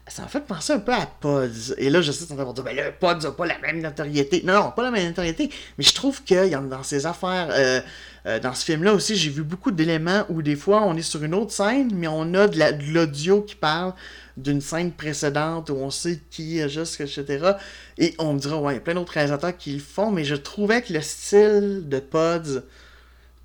Ça 0.08 0.22
m'a 0.22 0.28
fait 0.28 0.40
penser 0.40 0.72
un 0.72 0.78
peu 0.78 0.92
à 0.92 1.04
Pods. 1.04 1.75
Et 1.78 1.90
là, 1.90 2.00
je 2.00 2.12
sais, 2.12 2.32
va 2.32 2.44
dire, 2.44 2.62
ben 2.62 2.76
là, 2.76 2.92
Pods 2.92 3.25
n'a 3.25 3.32
pas 3.32 3.46
la 3.46 3.58
même 3.58 3.80
notoriété. 3.80 4.42
Non, 4.44 4.54
non, 4.54 4.70
pas 4.70 4.82
la 4.82 4.92
même 4.92 5.08
notoriété. 5.08 5.50
Mais 5.78 5.84
je 5.84 5.94
trouve 5.94 6.22
que 6.22 6.48
dans 6.68 6.82
ses 6.84 7.06
affaires, 7.06 7.48
euh, 7.50 7.80
euh, 8.26 8.38
dans 8.38 8.54
ce 8.54 8.64
film-là 8.64 8.92
aussi, 8.92 9.16
j'ai 9.16 9.30
vu 9.30 9.42
beaucoup 9.42 9.72
d'éléments 9.72 10.25
où 10.28 10.42
des 10.42 10.54
fois, 10.54 10.82
on 10.82 10.96
est 10.96 11.02
sur 11.02 11.25
une 11.25 11.34
autre 11.34 11.52
scène, 11.52 11.90
mais 11.92 12.06
on 12.06 12.34
a 12.34 12.46
de 12.46 12.92
l'audio 12.92 13.42
qui 13.42 13.56
parle 13.56 13.94
d'une 14.36 14.60
scène 14.60 14.92
précédente 14.92 15.70
où 15.70 15.75
on 15.75 15.90
sait 15.90 16.20
qui 16.30 16.58
est 16.58 16.68
juste, 16.68 17.00
etc. 17.00 17.52
Et 17.98 18.14
on 18.18 18.34
me 18.34 18.38
dira, 18.38 18.60
ouais, 18.60 18.75
il 18.75 18.76
y 18.76 18.78
a 18.78 18.82
plein 18.82 18.94
d'autres 18.94 19.12
réalisateurs 19.12 19.56
qui 19.56 19.72
le 19.72 19.80
font, 19.80 20.10
mais 20.10 20.25
je 20.25 20.34
trouvais 20.36 20.82
que 20.82 20.92
le 20.92 21.00
style 21.00 21.88
de 21.88 21.98
Pods 21.98 22.62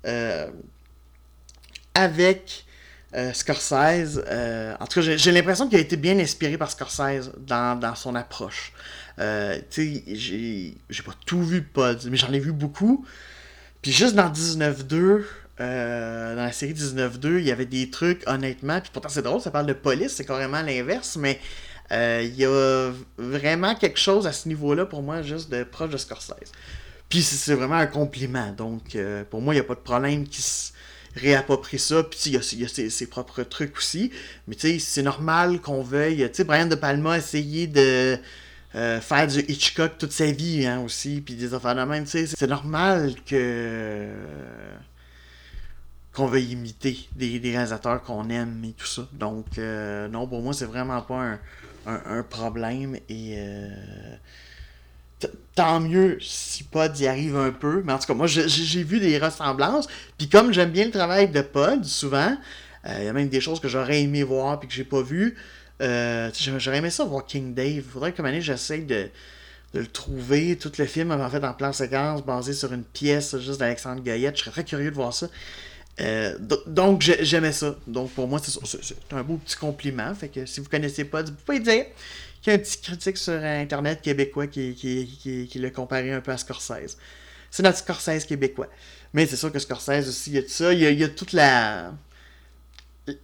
euh, 0.06 0.48
avec 1.94 2.64
Scorsese. 3.34 4.18
en 4.80 4.86
tout 4.86 5.00
cas, 5.00 5.16
j'ai 5.16 5.32
l'impression 5.32 5.68
qu'il 5.68 5.78
a 5.78 5.80
été 5.80 5.96
bien 5.96 6.18
inspiré 6.18 6.56
par 6.56 6.70
Scorsese 6.70 7.30
dans, 7.38 7.78
dans 7.78 7.94
son 7.94 8.14
approche. 8.14 8.72
tu 9.18 9.24
sais, 9.70 10.04
j'ai 10.16 11.02
pas 11.04 11.14
tout 11.26 11.42
vu 11.42 11.62
Pod, 11.62 12.06
mais 12.10 12.16
j'en 12.16 12.32
ai 12.32 12.40
vu 12.40 12.52
beaucoup. 12.52 13.04
Puis 13.82 13.90
juste 13.90 14.14
dans 14.14 14.30
19-2, 14.30 15.24
euh, 15.60 16.36
dans 16.36 16.44
la 16.44 16.52
série 16.52 16.72
19-2, 16.72 17.38
il 17.38 17.44
y 17.44 17.50
avait 17.50 17.66
des 17.66 17.90
trucs, 17.90 18.22
honnêtement, 18.26 18.80
puis 18.80 18.90
pourtant 18.92 19.08
c'est 19.08 19.22
drôle, 19.22 19.40
ça 19.40 19.50
parle 19.50 19.66
de 19.66 19.74
police, 19.74 20.12
c'est 20.14 20.24
carrément 20.24 20.62
l'inverse, 20.62 21.16
mais 21.16 21.38
euh, 21.90 22.22
il 22.24 22.34
y 22.36 22.46
a 22.46 22.90
vraiment 23.18 23.74
quelque 23.74 23.98
chose 23.98 24.26
à 24.26 24.32
ce 24.32 24.48
niveau-là 24.48 24.86
pour 24.86 25.02
moi, 25.02 25.22
juste 25.22 25.50
de 25.50 25.64
proche 25.64 25.90
de 25.90 25.98
Scorsese. 25.98 26.52
Puis 27.08 27.22
c'est 27.22 27.54
vraiment 27.54 27.74
un 27.74 27.86
compliment, 27.86 28.50
donc 28.52 28.96
euh, 28.96 29.24
pour 29.28 29.42
moi, 29.42 29.52
il 29.52 29.58
n'y 29.58 29.60
a 29.60 29.64
pas 29.64 29.74
de 29.74 29.80
problème 29.80 30.26
qui 30.26 30.40
se 30.40 30.72
réapproprie 31.14 31.78
ça, 31.78 32.02
puis 32.02 32.18
il 32.26 32.32
y 32.32 32.64
a, 32.64 32.68
ses, 32.68 33.06
propres 33.06 33.42
trucs 33.42 33.76
aussi, 33.76 34.10
mais 34.48 34.54
tu 34.54 34.68
sais, 34.68 34.78
c'est 34.78 35.02
normal 35.02 35.60
qu'on 35.60 35.82
veuille, 35.82 36.18
tu 36.30 36.30
sais, 36.32 36.44
Brian 36.44 36.66
De 36.66 36.74
Palma 36.74 37.12
a 37.12 37.18
essayé 37.18 37.66
de... 37.66 38.18
faire 38.72 39.26
du 39.26 39.40
Hitchcock 39.48 39.98
toute 39.98 40.12
sa 40.12 40.30
vie 40.32 40.66
hein, 40.66 40.80
aussi, 40.80 41.20
puis 41.20 41.34
des 41.34 41.52
affaires 41.54 41.74
de 41.74 41.82
même, 41.82 42.04
tu 42.04 42.10
sais, 42.10 42.26
c'est 42.26 42.46
normal 42.46 43.14
que 43.26 44.08
qu'on 46.12 46.26
veut 46.26 46.40
imiter 46.40 46.98
des, 47.16 47.38
réalisateurs 47.42 48.02
qu'on 48.02 48.28
aime 48.28 48.62
et 48.64 48.72
tout 48.72 48.86
ça. 48.86 49.08
Donc, 49.12 49.58
euh, 49.58 50.08
non, 50.08 50.26
pour 50.26 50.42
moi, 50.42 50.52
c'est 50.52 50.66
vraiment 50.66 51.00
pas 51.00 51.38
un, 51.86 52.22
problème. 52.22 52.96
Et 53.08 53.34
euh, 53.38 53.68
tant 55.54 55.80
mieux 55.80 56.18
si 56.20 56.64
Pod 56.64 56.98
y 56.98 57.06
arrive 57.06 57.36
un 57.36 57.50
peu. 57.50 57.82
Mais 57.84 57.92
en 57.92 57.98
tout 57.98 58.06
cas, 58.06 58.14
moi, 58.14 58.26
j'ai 58.26 58.82
vu 58.82 59.00
des 59.00 59.18
ressemblances. 59.18 59.86
Puis 60.18 60.28
comme 60.28 60.52
j'aime 60.52 60.70
bien 60.70 60.86
le 60.86 60.90
travail 60.90 61.28
de 61.28 61.42
Pod, 61.42 61.84
souvent, 61.84 62.36
euh, 62.86 62.96
il 62.98 63.04
y 63.04 63.08
a 63.08 63.12
même 63.12 63.28
des 63.28 63.40
choses 63.40 63.60
que 63.60 63.68
j'aurais 63.68 64.02
aimé 64.02 64.22
voir 64.22 64.58
puis 64.58 64.68
que 64.68 64.74
j'ai 64.74 64.84
pas 64.84 65.02
vu. 65.02 65.36
j'aurais 65.80 66.78
aimé 66.78 66.90
ça 66.90 67.04
voir 67.04 67.26
King 67.26 67.54
Dave. 67.54 67.82
Faudrait 67.82 68.12
que 68.12 68.22
année, 68.22 68.40
j'essaye 68.40 68.84
de, 68.84 69.08
le 69.74 69.86
trouver. 69.86 70.56
Tout 70.56 70.72
le 70.78 70.86
film, 70.86 71.10
en 71.10 71.30
fait, 71.30 71.44
en 71.44 71.54
plan 71.54 71.72
séquence, 71.72 72.24
basé 72.24 72.52
sur 72.52 72.72
une 72.72 72.84
pièce 72.84 73.38
juste 73.38 73.60
d'Alexandre 73.60 74.02
Gaillette. 74.02 74.36
Je 74.36 74.42
serais 74.42 74.50
très 74.50 74.64
curieux 74.64 74.90
de 74.90 74.96
voir 74.96 75.12
ça. 75.12 75.28
Euh, 76.00 76.36
donc, 76.66 77.02
j'aimais 77.02 77.52
ça. 77.52 77.76
Donc, 77.86 78.10
pour 78.12 78.26
moi, 78.26 78.40
c'est 78.42 78.96
un 79.12 79.22
beau 79.22 79.36
petit 79.36 79.56
compliment. 79.56 80.14
Fait 80.14 80.28
que 80.28 80.46
si 80.46 80.60
vous 80.60 80.68
connaissez 80.68 81.04
pas, 81.04 81.22
vous 81.22 81.32
pouvez 81.32 81.60
dire 81.60 81.86
qu'il 82.40 82.52
y 82.52 82.56
a 82.56 82.58
un 82.58 82.62
petit 82.62 82.78
critique 82.78 83.18
sur 83.18 83.34
Internet 83.34 84.00
québécois 84.02 84.46
qui, 84.46 84.74
qui, 84.74 85.48
qui, 85.48 85.58
l'a 85.58 85.70
comparé 85.70 86.12
un 86.12 86.20
peu 86.20 86.32
à 86.32 86.38
Scorsese. 86.38 86.96
C'est 87.50 87.62
notre 87.62 87.78
Scorsese 87.78 88.24
québécois. 88.24 88.68
Mais 89.12 89.26
c'est 89.26 89.36
sûr 89.36 89.52
que 89.52 89.58
Scorsese 89.58 90.08
aussi, 90.08 90.30
il 90.30 90.36
y 90.36 90.38
a 90.38 90.42
tout 90.42 90.48
ça. 90.48 90.72
Il 90.72 90.80
y 90.80 91.04
a 91.04 91.08
toute 91.08 91.32
la 91.32 91.92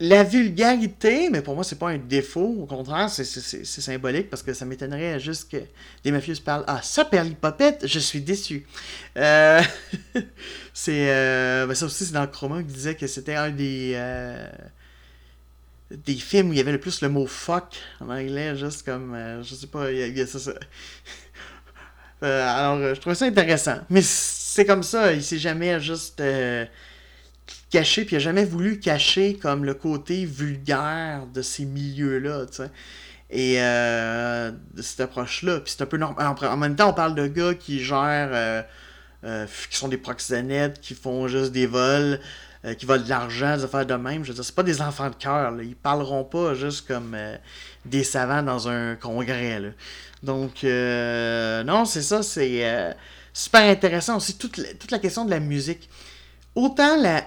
la 0.01 0.25
vulgarité, 0.25 1.31
mais 1.31 1.41
pour 1.41 1.55
moi, 1.55 1.63
c'est 1.63 1.79
pas 1.79 1.91
un 1.91 1.99
défaut. 1.99 2.57
Au 2.61 2.67
contraire, 2.67 3.09
c'est 3.09 3.25
symbolique 3.25 4.29
parce 4.29 4.43
que 4.43 4.53
ça 4.53 4.65
m'étonnerait 4.65 5.21
juste 5.21 5.51
que 5.51 5.59
des 6.03 6.11
mafieux 6.11 6.35
parlent 6.45 6.65
Ah, 6.67 6.81
ça, 6.83 7.05
Perlipopette, 7.05 7.87
je 7.87 7.99
suis 8.01 8.21
déçu. 8.21 8.67
Euh, 9.17 9.63
c'est. 10.75 11.11
Euh, 11.11 11.67
ben 11.67 11.75
ça 11.75 11.87
aussi, 11.87 12.07
c'est 12.07 12.13
dans 12.13 12.27
Chroma 12.27 12.63
qui 12.63 12.73
disait 12.73 12.97
que 12.97 13.07
c'était 13.07 13.37
un 13.37 13.51
des. 13.51 13.93
Euh, 13.95 14.49
des 15.91 16.17
films 16.17 16.51
où 16.51 16.53
il 16.53 16.57
y 16.57 16.61
avait 16.61 16.73
le 16.73 16.81
plus 16.81 17.01
le 17.01 17.09
mot 17.09 17.27
fuck 17.27 17.77
en 18.01 18.11
anglais, 18.11 18.57
juste 18.57 18.85
comme. 18.85 19.17
je 19.43 19.55
sais 19.55 19.69
pas, 19.69 19.93
il 19.93 20.17
y, 20.17 20.21
a, 20.21 20.27
ça. 20.27 20.53
alors, 22.21 22.95
je 22.95 23.01
trouve 23.01 23.15
ça 23.15 23.27
intéressant. 23.27 23.79
Mais 23.91 24.03
c'est 24.03 24.67
comme 24.67 24.83
ça, 24.83 25.13
il 25.13 25.23
s'est 25.23 25.39
jamais 25.39 25.81
juste 25.81 26.21
caché, 27.71 28.05
puis 28.05 28.17
il 28.17 28.19
n'a 28.19 28.25
jamais 28.25 28.45
voulu 28.45 28.81
cacher 28.81 29.35
comme 29.35 29.65
le 29.65 29.75
côté 29.75 30.25
vulgaire 30.25 31.27
de 31.33 31.43
ces 31.43 31.65
milieux-là, 31.65 32.47
tu 32.47 32.57
sais. 32.57 32.71
Et 33.31 33.57
euh, 33.59 34.51
de 34.75 34.81
cette 34.81 35.01
approche-là. 35.01 35.61
C'est 35.67 35.83
un 35.83 35.87
peu 35.87 35.99
normal. 35.99 36.35
En, 36.43 36.57
même 36.57 36.77
temps, 36.77 36.89
on 36.89 36.95
parle 36.95 37.15
de 37.15 37.27
gars 37.27 37.55
qui 37.55 37.85
gèrent, 37.85 38.31
euh, 38.33 38.63
euh, 39.25 39.47
qui 39.71 39.77
sont 39.77 39.89
des 39.89 39.99
proxénètes, 39.99 40.81
qui 40.81 40.95
font 40.95 41.29
juste 41.29 41.53
des 41.53 41.67
vols, 41.67 42.21
qui 42.79 42.87
volent 42.87 43.05
de 43.05 43.09
l'argent, 43.09 43.57
des 43.57 43.65
affaires 43.65 43.87
de 43.87 43.95
même. 43.95 44.25
Je 44.25 44.29
veux 44.29 44.35
dire, 44.35 44.45
c'est 44.45 44.55
pas 44.55 44.63
des 44.63 44.81
enfants 44.81 45.11
de 45.11 45.15
cœur. 45.15 45.55
Ils 45.61 45.77
parleront 45.77 46.25
pas 46.25 46.55
juste 46.55 46.89
comme 46.89 47.17
des 47.85 48.03
savants 48.03 48.43
dans 48.43 48.69
un 48.69 48.97
congrès. 48.97 49.61
Là. 49.61 49.69
Donc, 50.23 50.65
non, 50.65 51.85
c'est 51.85 52.03
ça, 52.03 52.23
c'est 52.23 52.97
super 53.33 53.63
intéressant 53.63 54.17
aussi. 54.17 54.39
Toute 54.39 54.61
toute 54.79 54.91
la 54.91 54.99
question 54.99 55.25
de 55.25 55.31
la 55.31 55.39
musique 55.39 55.89
autant 56.55 56.97
la, 57.01 57.25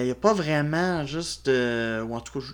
il 0.00 0.04
n'y 0.04 0.10
a 0.10 0.14
pas 0.14 0.32
vraiment 0.32 1.04
juste. 1.06 1.48
Euh, 1.48 2.02
ou 2.02 2.14
en 2.14 2.20
tout 2.20 2.40
cas, 2.40 2.46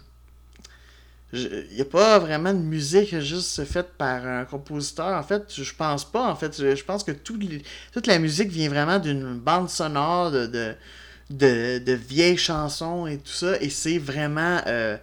il 1.33 1.75
n'y 1.75 1.81
a 1.81 1.87
pas 1.87 2.19
vraiment 2.19 2.53
de 2.53 2.59
musique 2.59 3.19
juste 3.21 3.65
faite 3.65 3.93
par 3.97 4.27
un 4.27 4.45
compositeur. 4.45 5.19
En 5.19 5.23
fait, 5.23 5.45
je 5.55 5.75
pense 5.75 6.05
pas. 6.05 6.31
En 6.31 6.37
fait, 6.37 6.57
je, 6.77 6.85
pense 6.85 7.05
que 7.05 7.13
toute 7.13 8.07
la 8.07 8.19
musique 8.19 8.51
vient 8.51 8.69
vraiment 8.69 8.99
d'une 8.99 9.39
bande 9.39 9.71
sonore 9.71 10.31
de, 10.31 10.75
de, 11.31 11.93
vieilles 11.93 12.37
chansons 12.37 13.07
et 13.07 13.19
tout 13.19 13.33
ça. 13.33 13.61
Et 13.61 13.71
c'est 13.71 13.99
vraiment. 13.99 14.61
Euh, 14.67 14.97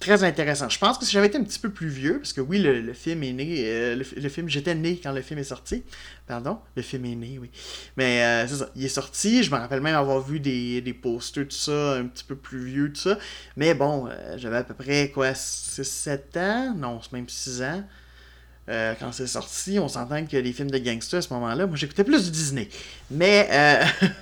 très 0.00 0.24
intéressant. 0.24 0.68
Je 0.70 0.78
pense 0.78 0.96
que 0.96 1.04
si 1.04 1.12
j'avais 1.12 1.26
été 1.26 1.36
un 1.36 1.44
petit 1.44 1.58
peu 1.58 1.70
plus 1.70 1.88
vieux, 1.88 2.18
parce 2.18 2.32
que 2.32 2.40
oui, 2.40 2.58
le, 2.58 2.92
film 2.94 3.22
est 3.22 3.32
né, 3.32 3.62
euh, 3.66 3.96
le, 4.16 4.28
film, 4.28 4.48
j'étais 4.48 4.74
né 4.74 4.98
quand 5.00 5.12
le 5.12 5.20
film 5.20 5.38
est 5.38 5.44
sorti. 5.44 5.84
Pardon, 6.26 6.58
le 6.74 6.82
film 6.82 7.04
est 7.04 7.14
né, 7.14 7.38
oui. 7.38 7.50
Mais 7.98 8.24
euh, 8.24 8.48
c'est 8.48 8.56
ça, 8.56 8.70
il 8.74 8.84
est 8.84 8.88
sorti, 8.88 9.44
je 9.44 9.50
me 9.50 9.56
rappelle 9.56 9.82
même 9.82 9.94
avoir 9.94 10.20
vu 10.20 10.40
des, 10.40 10.80
des 10.80 10.94
posters, 10.94 11.44
tout 11.44 11.54
ça, 11.54 11.96
un 11.96 12.06
petit 12.06 12.24
peu 12.24 12.34
plus 12.34 12.64
vieux, 12.64 12.92
tout 12.92 13.00
ça. 13.00 13.18
Mais 13.56 13.74
bon, 13.74 14.08
euh, 14.08 14.38
j'avais 14.38 14.56
à 14.56 14.64
peu 14.64 14.74
près, 14.74 15.10
quoi, 15.10 15.32
6-7 15.32 16.38
ans, 16.38 16.74
non, 16.74 17.00
même 17.12 17.28
6 17.28 17.62
ans. 17.62 17.84
quand 18.68 19.12
c'est 19.12 19.26
sorti, 19.26 19.78
on 19.78 19.88
s'entend 19.88 20.24
que 20.24 20.36
les 20.38 20.52
films 20.54 20.70
de 20.70 20.78
gangsters 20.78 21.18
à 21.18 21.22
ce 21.22 21.32
moment-là, 21.34 21.66
moi 21.66 21.76
j'écoutais 21.76 22.04
plus 22.04 22.24
du 22.24 22.30
Disney. 22.30 22.70
Mais, 23.10 23.50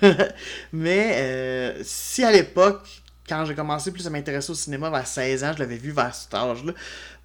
mais 0.73 1.77
si 1.85 2.25
à 2.25 2.33
l'époque, 2.33 3.03
quand 3.29 3.45
j'ai 3.45 3.55
commencé 3.55 3.93
plus 3.93 4.07
à 4.07 4.11
m'intéresser 4.11 4.51
au 4.51 4.55
cinéma 4.55 4.91
vers 4.91 5.07
16 5.07 5.45
ans, 5.45 5.53
je 5.55 5.59
l'avais 5.59 5.77
vu 5.77 5.91
vers 5.91 6.15
cet 6.15 6.33
âge-là, 6.35 6.73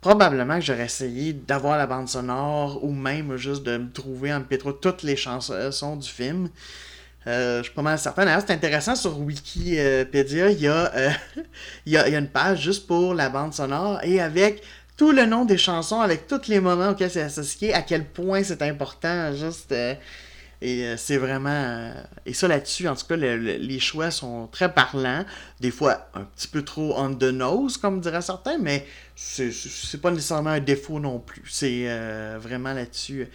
probablement 0.02 0.56
que 0.56 0.66
j'aurais 0.66 0.86
essayé 0.86 1.34
d'avoir 1.34 1.78
la 1.78 1.88
bande 1.88 2.10
sonore 2.10 2.84
ou 2.84 2.92
même 2.92 3.38
juste 3.38 3.64
de 3.64 3.78
me 3.78 3.92
trouver 3.92 4.34
en 4.34 4.42
pétro 4.42 4.74
toutes 4.74 5.04
les 5.04 5.16
chansons 5.16 5.96
du 5.96 6.10
film. 6.10 6.50
Euh, 7.26 7.60
je 7.60 7.64
suis 7.64 7.74
pas 7.74 7.82
mal 7.82 7.98
certain. 7.98 8.26
D'ailleurs, 8.26 8.44
c'est 8.46 8.54
intéressant 8.54 8.96
sur 8.96 9.18
Wikipédia, 9.20 10.52
il 10.52 10.60
y, 10.60 10.68
a, 10.68 10.94
euh, 10.94 11.10
il 11.86 11.94
y, 11.94 11.98
a, 11.98 12.08
une 12.10 12.28
page 12.28 12.62
juste 12.62 12.86
pour 12.86 13.14
la 13.14 13.30
bande 13.30 13.54
sonore 13.54 14.00
et 14.04 14.20
avec 14.20 14.62
tout 14.98 15.12
le 15.12 15.26
nom 15.26 15.46
des 15.46 15.58
chansons, 15.58 16.02
avec 16.02 16.28
tous 16.28 16.48
les 16.48 16.60
moments 16.60 16.90
auxquels 16.90 17.10
c'est 17.10 17.22
associé, 17.22 17.74
à 17.74 17.82
quel 17.82 18.06
point 18.06 18.44
c'est 18.44 18.62
important. 18.62 19.34
Juste. 19.34 19.72
Euh, 19.72 19.96
et 20.64 20.86
euh, 20.86 20.98
c'est 20.98 21.18
vraiment. 21.18 21.50
Euh, 21.50 21.94
et 22.26 22.34
ça 22.34 22.48
là-dessus, 22.48 22.88
en 22.88 22.96
tout 22.96 23.06
cas, 23.06 23.18
les 23.18 23.80
choix 23.80 24.12
sont 24.12 24.48
très 24.48 24.74
parlants. 24.74 25.26
Des 25.60 25.72
fois, 25.72 26.10
un 26.14 26.24
petit 26.24 26.48
peu 26.48 26.64
trop 26.64 26.94
on 26.98 27.14
the 27.14 27.24
nose, 27.24 27.76
comme 27.76 28.00
diraient 28.00 28.22
certains, 28.22 28.58
mais 28.58 28.88
c'est 29.14 30.02
pas 30.02 30.12
nécessairement 30.12 30.52
un 30.52 30.62
défaut 30.62 31.02
non 31.02 31.20
plus. 31.20 31.44
C'est 31.52 31.84
euh, 31.88 32.38
vraiment 32.42 32.72
là-dessus 32.72 33.28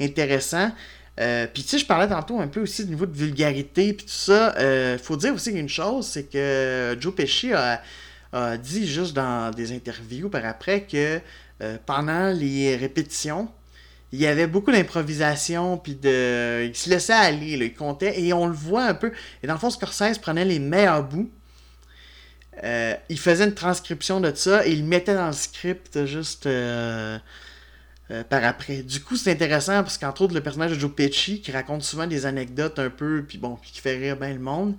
intéressant. 0.00 0.70
puis 1.16 1.62
tu 1.64 1.70
sais, 1.70 1.78
je 1.78 1.86
parlais 1.86 2.08
tantôt 2.08 2.38
un 2.38 2.46
peu 2.46 2.60
aussi 2.60 2.84
du 2.84 2.90
niveau 2.90 3.06
de 3.06 3.16
vulgarité, 3.16 3.92
puis 3.92 4.06
tout 4.06 4.12
ça. 4.12 4.54
Faut 5.02 5.16
dire 5.16 5.34
aussi 5.34 5.50
une 5.50 5.68
chose, 5.68 6.06
c'est 6.06 6.30
que 6.30 6.96
Joe 7.00 7.14
Pesci 7.14 7.52
a, 7.52 7.82
dit 8.58 8.86
juste 8.86 9.14
dans 9.14 9.50
des 9.50 9.72
interviews 9.72 10.28
par 10.28 10.44
après 10.44 10.82
que 10.82 11.20
pendant 11.86 12.28
les 12.28 12.76
répétitions, 12.76 13.48
il 14.16 14.22
y 14.22 14.26
avait 14.26 14.46
beaucoup 14.46 14.72
d'improvisation, 14.72 15.76
puis 15.76 15.94
de... 15.94 16.64
il 16.66 16.74
se 16.74 16.88
laissait 16.88 17.12
aller, 17.12 17.52
il 17.52 17.74
comptait, 17.74 18.18
et 18.18 18.32
on 18.32 18.46
le 18.46 18.54
voit 18.54 18.86
un 18.86 18.94
peu. 18.94 19.12
Et 19.42 19.46
dans 19.46 19.52
le 19.52 19.58
fond, 19.58 19.68
Scorsese 19.68 20.16
prenait 20.18 20.46
les 20.46 20.58
meilleurs 20.58 21.04
bouts, 21.04 21.30
euh, 22.64 22.94
il 23.10 23.18
faisait 23.18 23.44
une 23.44 23.54
transcription 23.54 24.20
de 24.20 24.34
ça, 24.34 24.66
et 24.66 24.72
il 24.72 24.84
mettait 24.84 25.14
dans 25.14 25.26
le 25.26 25.34
script 25.34 26.06
juste 26.06 26.46
euh, 26.46 27.18
euh, 28.10 28.24
par 28.24 28.42
après. 28.42 28.82
Du 28.82 29.02
coup, 29.02 29.16
c'est 29.16 29.32
intéressant, 29.32 29.82
parce 29.82 29.98
qu'entre 29.98 30.22
autres, 30.22 30.34
le 30.34 30.40
personnage 30.40 30.70
de 30.70 30.78
Joe 30.78 30.92
Pesci, 30.96 31.42
qui 31.42 31.52
raconte 31.52 31.82
souvent 31.82 32.06
des 32.06 32.24
anecdotes 32.24 32.78
un 32.78 32.88
peu, 32.88 33.22
puis 33.22 33.36
bon, 33.36 33.56
qui 33.56 33.82
fait 33.82 33.98
rire 33.98 34.16
bien 34.16 34.32
le 34.32 34.40
monde, 34.40 34.76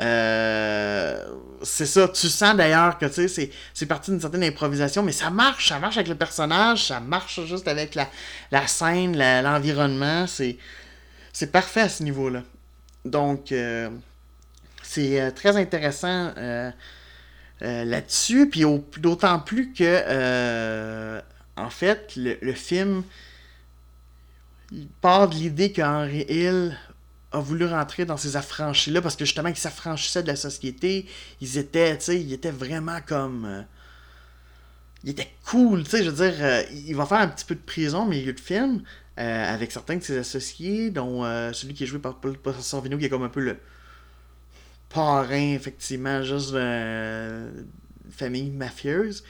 euh, 0.00 1.24
c'est 1.62 1.86
ça, 1.86 2.08
tu 2.08 2.28
sens 2.28 2.56
d'ailleurs 2.56 2.98
que 2.98 3.06
tu 3.06 3.28
c'est 3.28 3.86
parti 3.86 4.10
d'une 4.10 4.20
certaine 4.20 4.42
improvisation, 4.42 5.02
mais 5.02 5.12
ça 5.12 5.30
marche, 5.30 5.68
ça 5.68 5.78
marche 5.78 5.96
avec 5.96 6.08
le 6.08 6.14
personnage, 6.14 6.86
ça 6.86 6.98
marche 7.00 7.44
juste 7.44 7.68
avec 7.68 7.94
la, 7.94 8.08
la 8.50 8.66
scène, 8.66 9.16
l'environnement, 9.16 10.26
c'est 10.26 10.56
c'est 11.32 11.50
parfait 11.50 11.82
à 11.82 11.88
ce 11.88 12.02
niveau-là. 12.02 12.42
Donc, 13.04 13.52
euh, 13.52 13.88
c'est 14.82 15.20
euh, 15.20 15.30
très 15.30 15.56
intéressant 15.56 16.32
là-dessus, 17.60 18.48
puis 18.50 18.64
d'autant 18.98 19.38
plus 19.38 19.72
que, 19.72 21.22
en 21.56 21.70
fait, 21.70 22.14
le, 22.16 22.52
film, 22.54 23.04
il 24.72 24.88
part 25.00 25.28
de 25.28 25.34
l'idée 25.36 25.70
qu'Henry 25.70 26.26
Hill 26.28 26.76
a 27.32 27.40
voulu 27.40 27.64
rentrer 27.66 28.04
dans 28.04 28.16
ces 28.16 28.36
affranchis-là 28.36 29.00
parce 29.00 29.16
que 29.16 29.24
justement, 29.24 29.48
ils 29.48 29.56
s'affranchissaient 29.56 30.22
de 30.22 30.28
la 30.28 30.36
société. 30.36 31.06
Ils 31.40 31.58
étaient, 31.58 31.96
tu 31.98 32.04
sais, 32.04 32.20
ils 32.20 32.32
étaient 32.32 32.50
vraiment 32.50 32.98
comme. 33.06 33.44
Euh, 33.44 33.62
il 35.04 35.10
était 35.10 35.32
cool, 35.46 35.82
tu 35.82 35.90
sais, 35.90 36.04
je 36.04 36.10
veux 36.10 36.30
dire, 36.30 36.36
euh, 36.40 36.62
il 36.86 36.94
va 36.94 37.06
faire 37.06 37.18
un 37.18 37.28
petit 37.28 37.44
peu 37.44 37.56
de 37.56 37.60
prison 37.60 38.04
au 38.04 38.08
milieu 38.08 38.32
de 38.32 38.38
film 38.38 38.82
euh, 39.18 39.54
avec 39.54 39.72
certains 39.72 39.96
de 39.96 40.02
ses 40.02 40.16
associés, 40.16 40.90
dont 40.90 41.24
celui 41.52 41.74
qui 41.74 41.82
est 41.82 41.86
joué 41.88 41.98
par 41.98 42.20
Paul 42.20 42.36
Sorvino, 42.60 42.96
qui 42.98 43.06
est 43.06 43.08
comme 43.08 43.24
un 43.24 43.28
peu 43.28 43.40
le 43.40 43.56
parrain, 44.88 45.54
effectivement, 45.54 46.22
juste 46.22 46.52
d'une 46.52 47.66
famille 48.10 48.50
mafieuse. 48.50 49.24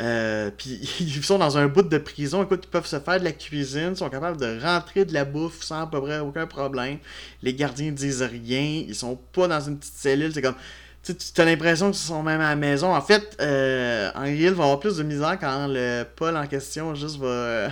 Euh, 0.00 0.50
puis 0.56 0.80
ils 1.00 1.24
sont 1.24 1.38
dans 1.38 1.56
un 1.56 1.68
bout 1.68 1.82
de 1.82 1.98
prison, 1.98 2.42
écoute, 2.42 2.62
ils 2.64 2.70
peuvent 2.70 2.86
se 2.86 2.98
faire 2.98 3.20
de 3.20 3.24
la 3.24 3.32
cuisine, 3.32 3.90
ils 3.92 3.96
sont 3.96 4.10
capables 4.10 4.38
de 4.38 4.60
rentrer 4.60 5.04
de 5.04 5.14
la 5.14 5.24
bouffe 5.24 5.62
sans 5.62 5.82
à 5.82 5.86
peu 5.86 6.00
près 6.00 6.18
aucun 6.18 6.46
problème. 6.46 6.98
Les 7.42 7.54
gardiens 7.54 7.92
disent 7.92 8.22
rien, 8.22 8.84
ils 8.88 8.94
sont 8.94 9.16
pas 9.32 9.46
dans 9.46 9.60
une 9.60 9.78
petite 9.78 9.96
cellule, 9.96 10.32
c'est 10.32 10.42
comme. 10.42 10.56
Tu 11.04 11.12
as 11.36 11.44
l'impression 11.44 11.90
qu'ils 11.90 12.00
sont 12.00 12.22
même 12.22 12.40
à 12.40 12.48
la 12.48 12.56
maison. 12.56 12.94
En 12.94 13.02
fait, 13.02 13.36
euh, 13.42 14.10
Henry 14.14 14.38
Hill 14.38 14.52
va 14.52 14.64
avoir 14.64 14.80
plus 14.80 14.96
de 14.96 15.02
misère 15.02 15.36
quand 15.38 15.66
le 15.68 16.02
Paul 16.16 16.34
en 16.34 16.46
question 16.46 16.94
juste 16.94 17.18
va, 17.18 17.68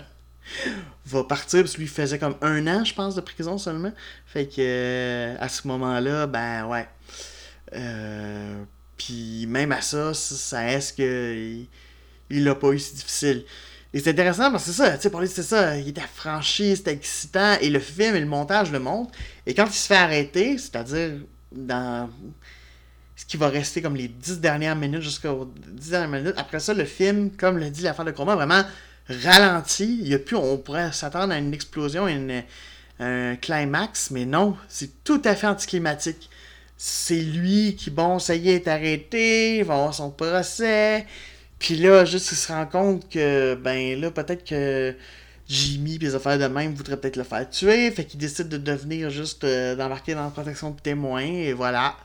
va 1.06 1.24
partir, 1.24 1.62
parce 1.62 1.72
que 1.72 1.80
lui 1.80 1.86
faisait 1.86 2.18
comme 2.18 2.34
un 2.42 2.66
an, 2.66 2.84
je 2.84 2.92
pense, 2.92 3.14
de 3.14 3.22
prison 3.22 3.56
seulement. 3.56 3.92
Fait 4.26 4.46
que 4.46 4.56
euh, 4.58 5.34
à 5.40 5.48
ce 5.48 5.66
moment-là, 5.66 6.26
ben 6.26 6.66
ouais. 6.66 6.86
Euh, 7.74 8.62
puis 8.98 9.46
même 9.48 9.72
à 9.72 9.80
ça, 9.80 10.12
ça, 10.12 10.70
est-ce 10.70 10.92
que 10.92 11.64
l'a 12.40 12.54
pas 12.54 12.70
eu 12.70 12.78
si 12.78 12.94
difficile. 12.94 13.44
Et 13.94 14.00
c'est 14.00 14.10
intéressant 14.10 14.50
parce 14.50 14.64
que 14.64 14.70
c'est 14.72 14.82
ça, 14.82 14.96
tu 14.96 15.08
sais, 15.10 15.26
c'est 15.26 15.42
ça, 15.42 15.76
il 15.76 15.88
était 15.88 16.00
affranchi, 16.00 16.76
c'était 16.76 16.92
excitant, 16.92 17.58
et 17.60 17.68
le 17.68 17.78
film 17.78 18.16
et 18.16 18.20
le 18.20 18.26
montage 18.26 18.72
le 18.72 18.78
montrent. 18.78 19.12
Et 19.46 19.52
quand 19.54 19.66
il 19.66 19.74
se 19.74 19.86
fait 19.86 19.96
arrêter, 19.96 20.56
c'est-à-dire 20.56 21.18
dans 21.54 22.08
ce 23.16 23.26
qui 23.26 23.36
va 23.36 23.48
rester 23.48 23.82
comme 23.82 23.94
les 23.94 24.08
dix 24.08 24.40
dernières 24.40 24.76
minutes 24.76 25.02
jusqu'aux 25.02 25.52
dix 25.68 25.90
dernières 25.90 26.20
minutes, 26.20 26.34
après 26.38 26.58
ça, 26.58 26.72
le 26.72 26.86
film, 26.86 27.30
comme 27.30 27.58
le 27.58 27.68
dit 27.68 27.82
l'affaire 27.82 28.06
de 28.06 28.12
combat, 28.12 28.34
vraiment 28.34 28.62
ralenti. 29.08 29.98
Il 30.00 30.08
y 30.08 30.14
a 30.14 30.18
plus, 30.18 30.36
on 30.36 30.56
pourrait 30.56 30.92
s'attendre 30.92 31.34
à 31.34 31.38
une 31.38 31.52
explosion, 31.52 32.08
une, 32.08 32.42
un 32.98 33.36
climax, 33.36 34.10
mais 34.10 34.24
non, 34.24 34.56
c'est 34.68 35.04
tout 35.04 35.20
à 35.24 35.34
fait 35.34 35.46
anticlimatique. 35.46 36.30
C'est 36.78 37.20
lui 37.20 37.76
qui, 37.76 37.90
bon, 37.90 38.18
ça 38.18 38.34
y 38.34 38.50
est, 38.50 38.54
est 38.54 38.68
arrêté, 38.68 39.58
il 39.58 39.64
va 39.64 39.74
avoir 39.74 39.94
son 39.94 40.10
procès, 40.10 41.06
puis 41.62 41.76
là, 41.76 42.04
juste 42.04 42.32
il 42.32 42.34
se 42.34 42.52
rend 42.52 42.66
compte 42.66 43.08
que, 43.08 43.54
ben 43.54 44.00
là, 44.00 44.10
peut-être 44.10 44.44
que 44.44 44.96
Jimmy 45.48 45.94
et 45.94 45.98
les 45.98 46.14
affaires 46.16 46.36
de 46.36 46.46
même 46.46 46.74
voudraient 46.74 46.96
peut-être 46.96 47.16
le 47.16 47.22
faire 47.22 47.48
tuer. 47.48 47.88
Fait 47.92 48.04
qu'il 48.04 48.18
décide 48.18 48.48
de 48.48 48.56
devenir 48.56 49.10
juste 49.10 49.44
euh, 49.44 49.76
d'embarquer 49.76 50.14
dans 50.14 50.24
la 50.24 50.30
protection 50.30 50.70
de 50.70 50.80
témoins. 50.80 51.22
Et 51.22 51.52
voilà. 51.52 51.96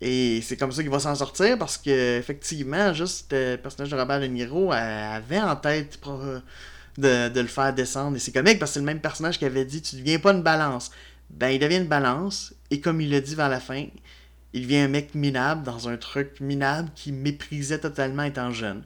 Et 0.00 0.42
c'est 0.42 0.56
comme 0.56 0.70
ça 0.70 0.80
qu'il 0.82 0.92
va 0.92 1.00
s'en 1.00 1.16
sortir 1.16 1.58
parce 1.58 1.76
que 1.76 2.18
effectivement, 2.18 2.94
juste 2.94 3.32
euh, 3.32 3.56
le 3.56 3.60
personnage 3.60 3.90
de 3.90 3.96
Robert 3.96 4.20
De 4.20 4.26
Niro 4.26 4.70
avait 4.70 5.40
en 5.40 5.56
tête 5.56 5.98
de, 6.98 7.28
de, 7.28 7.40
le 7.40 7.48
faire 7.48 7.74
descendre. 7.74 8.16
Et 8.16 8.20
c'est 8.20 8.32
comique 8.32 8.60
parce 8.60 8.70
que 8.70 8.74
c'est 8.74 8.80
le 8.80 8.86
même 8.86 9.00
personnage 9.00 9.40
qui 9.40 9.44
avait 9.44 9.64
dit 9.64 9.82
Tu 9.82 9.96
deviens 9.96 10.20
pas 10.20 10.32
une 10.32 10.42
balance. 10.42 10.92
Ben, 11.30 11.48
il 11.48 11.58
devient 11.58 11.78
une 11.78 11.88
balance. 11.88 12.54
Et 12.70 12.80
comme 12.80 13.00
il 13.00 13.10
l'a 13.10 13.20
dit 13.20 13.34
vers 13.34 13.48
la 13.48 13.58
fin, 13.58 13.86
il 14.56 14.62
devient 14.62 14.78
un 14.78 14.88
mec 14.88 15.14
minable 15.14 15.64
dans 15.64 15.90
un 15.90 15.98
truc 15.98 16.40
minable 16.40 16.88
qui 16.94 17.12
méprisait 17.12 17.78
totalement 17.78 18.22
étant 18.22 18.52
jeune. 18.52 18.82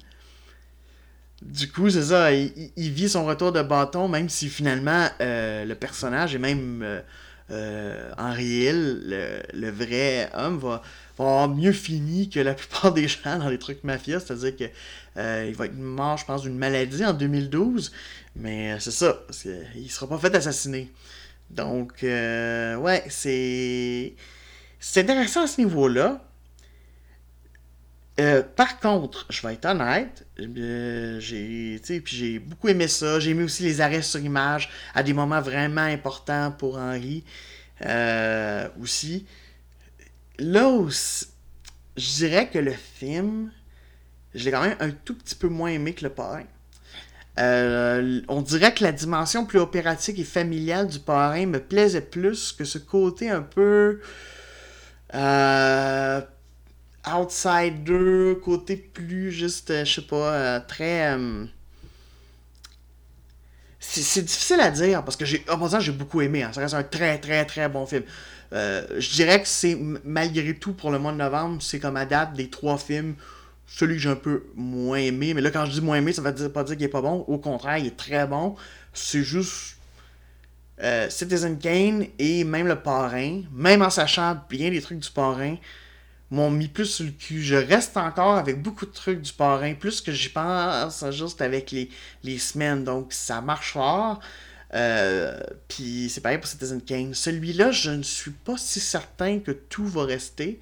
Du 1.43 1.71
coup, 1.71 1.89
c'est 1.89 2.03
ça, 2.03 2.33
il, 2.33 2.73
vit 2.77 3.09
son 3.09 3.25
retour 3.25 3.53
de 3.53 3.63
bâton, 3.63 4.09
même 4.09 4.29
si 4.29 4.49
finalement 4.49 5.09
euh, 5.21 5.65
le 5.65 5.75
personnage 5.77 6.35
et 6.35 6.39
même 6.39 6.83
euh, 6.83 7.01
euh, 7.53 9.43
le, 9.55 9.71
vrai 9.71 10.29
homme, 10.35 10.59
va, 10.59 10.83
avoir 11.19 11.49
mieux 11.49 11.73
fini 11.73 12.29
que 12.29 12.41
la 12.41 12.55
plupart 12.61 12.93
des 12.93 13.07
gens 13.07 13.39
dans 13.39 13.49
les 13.49 13.59
trucs 13.59 13.85
mafias, 13.85 14.21
c'est-à-dire 14.21 14.57
que 14.57 14.65
il 15.49 15.55
va 15.55 15.67
être 15.67 15.79
mort, 15.79 16.17
je 16.17 16.25
pense, 16.25 16.43
d'une 16.43 16.59
maladie 16.59 17.05
en 17.05 17.13
2012, 17.13 17.93
mais 18.35 18.77
c'est 18.81 18.91
ça, 18.91 19.21
il 19.77 19.89
sera 19.89 20.09
pas 20.09 20.19
fait 20.19 20.35
assassiner. 20.35 20.91
Donc, 21.49 22.03
ouais, 22.03 23.05
c'est 23.09 24.15
c'est 24.81 25.03
intéressant 25.03 25.43
à 25.43 25.47
ce 25.47 25.61
niveau-là. 25.61 26.25
Euh, 28.19 28.43
par 28.43 28.81
contre, 28.81 29.27
je 29.31 29.47
vais 29.47 29.55
être 29.55 29.67
honnête, 29.67 30.27
euh, 30.41 31.21
j'ai 31.21 32.39
beaucoup 32.39 32.69
aimé 32.69 32.89
ça. 32.89 33.21
J'ai 33.21 33.31
aimé 33.31 33.45
aussi 33.45 33.63
les 33.63 33.81
arrêts 33.81 34.03
sur 34.03 34.21
image 34.21 34.69
à 34.95 35.03
des 35.03 35.13
moments 35.13 35.41
vraiment 35.41 35.83
importants 35.83 36.51
pour 36.51 36.77
Henri 36.77 37.25
euh, 37.87 38.69
aussi. 38.81 39.27
Là 40.39 40.71
je 41.97 42.15
dirais 42.17 42.49
que 42.49 42.59
le 42.59 42.73
film, 42.73 43.51
je 44.35 44.45
l'ai 44.45 44.51
quand 44.51 44.63
même 44.63 44.77
un 44.81 44.91
tout 44.91 45.15
petit 45.15 45.35
peu 45.35 45.49
moins 45.49 45.71
aimé 45.71 45.93
que 45.93 46.05
le 46.05 46.11
parrain. 46.11 46.45
on 47.37 48.43
dirait 48.43 48.75
que 48.75 48.83
la 48.83 48.93
dimension 48.93 49.45
plus 49.47 49.59
opératique 49.59 50.19
et 50.19 50.25
familiale 50.25 50.89
du 50.89 50.99
parrain 50.99 51.47
me 51.47 51.61
plaisait 51.61 52.01
plus 52.01 52.53
que 52.53 52.65
ce 52.65 52.79
côté 52.79 53.31
un 53.31 53.43
peu 53.43 54.01
euh, 55.15 56.21
outsider, 57.07 58.35
côté 58.45 58.77
plus 58.77 59.33
juste, 59.33 59.71
euh, 59.71 59.85
je 59.85 59.95
sais 59.95 60.07
pas, 60.07 60.33
euh, 60.35 60.61
très. 60.67 61.17
C'est 63.79 64.23
difficile 64.23 64.61
à 64.61 64.71
dire 64.71 65.03
parce 65.05 65.17
que 65.17 65.25
j'ai, 65.25 65.45
en 65.49 65.81
j'ai 65.81 65.93
beaucoup 65.93 66.21
aimé. 66.21 66.43
Hein. 66.43 66.53
Ça 66.53 66.61
reste 66.61 66.75
un 66.75 66.83
très, 66.83 67.19
très, 67.19 67.45
très 67.45 67.69
bon 67.69 67.87
film. 67.87 68.03
je 68.53 69.13
dirais 69.13 69.41
que 69.41 69.49
c'est, 69.49 69.77
malgré 70.05 70.55
tout, 70.55 70.75
pour 70.75 70.91
le 70.91 70.99
mois 70.99 71.13
de 71.13 71.17
novembre, 71.17 71.63
c'est 71.63 71.81
comme 71.81 71.97
à 71.97 72.05
date 72.05 72.35
des 72.35 72.51
trois 72.51 72.79
films, 72.79 73.15
celui 73.67 73.95
que 73.95 74.01
j'ai 74.03 74.11
un 74.11 74.17
peu 74.17 74.45
moins 74.55 74.99
aimé. 74.99 75.35
Mais 75.35 75.41
là, 75.41 75.51
quand 75.51 75.65
je 75.67 75.73
dis 75.73 75.81
moins 75.81 75.97
aimé, 75.97 76.13
ça 76.13 76.23
veut 76.23 76.49
pas 76.51 76.63
dire 76.63 76.77
qu'il 76.77 76.85
est 76.85 76.89
pas 76.89 77.01
bon. 77.01 77.25
Au 77.27 77.39
contraire, 77.39 77.79
il 77.79 77.87
est 77.87 77.97
très 77.97 78.27
bon. 78.27 78.55
C'est 78.93 79.25
juste 79.25 79.80
euh, 80.83 81.11
Citizen 81.11 81.59
Kane 81.59 82.07
et 82.19 82.45
même 82.45 82.67
le 82.67 82.77
parrain, 82.77 83.43
même 83.53 83.83
en 83.83 83.91
sachant 83.91 84.41
bien 84.49 84.71
les 84.71 84.81
trucs 84.81 84.99
du 84.99 85.11
parrain, 85.11 85.57
m'ont 86.31 86.51
mis 86.51 86.69
plus 86.69 86.87
sur 86.87 87.05
le 87.05 87.11
cul. 87.11 87.43
Je 87.43 87.57
reste 87.57 87.97
encore 87.97 88.37
avec 88.37 88.63
beaucoup 88.63 88.87
de 88.87 88.93
trucs 88.93 89.21
du 89.21 89.33
parrain, 89.33 89.75
plus 89.75 90.01
que 90.01 90.13
j'y 90.13 90.29
pense 90.29 91.05
juste 91.11 91.43
avec 91.43 91.71
les, 91.71 91.91
les 92.23 92.39
semaines. 92.39 92.85
Donc 92.85 93.13
ça 93.13 93.41
marche 93.41 93.73
fort. 93.73 94.21
Euh, 94.73 95.41
puis 95.67 96.09
c'est 96.09 96.21
pareil 96.21 96.39
pour 96.39 96.47
Citizen 96.47 96.81
Kane. 96.81 97.15
Celui-là, 97.15 97.73
je 97.73 97.91
ne 97.91 98.03
suis 98.03 98.31
pas 98.31 98.57
si 98.57 98.81
certain 98.81 99.41
que 99.41 99.51
tout 99.51 99.87
va 99.87 100.05
rester. 100.05 100.61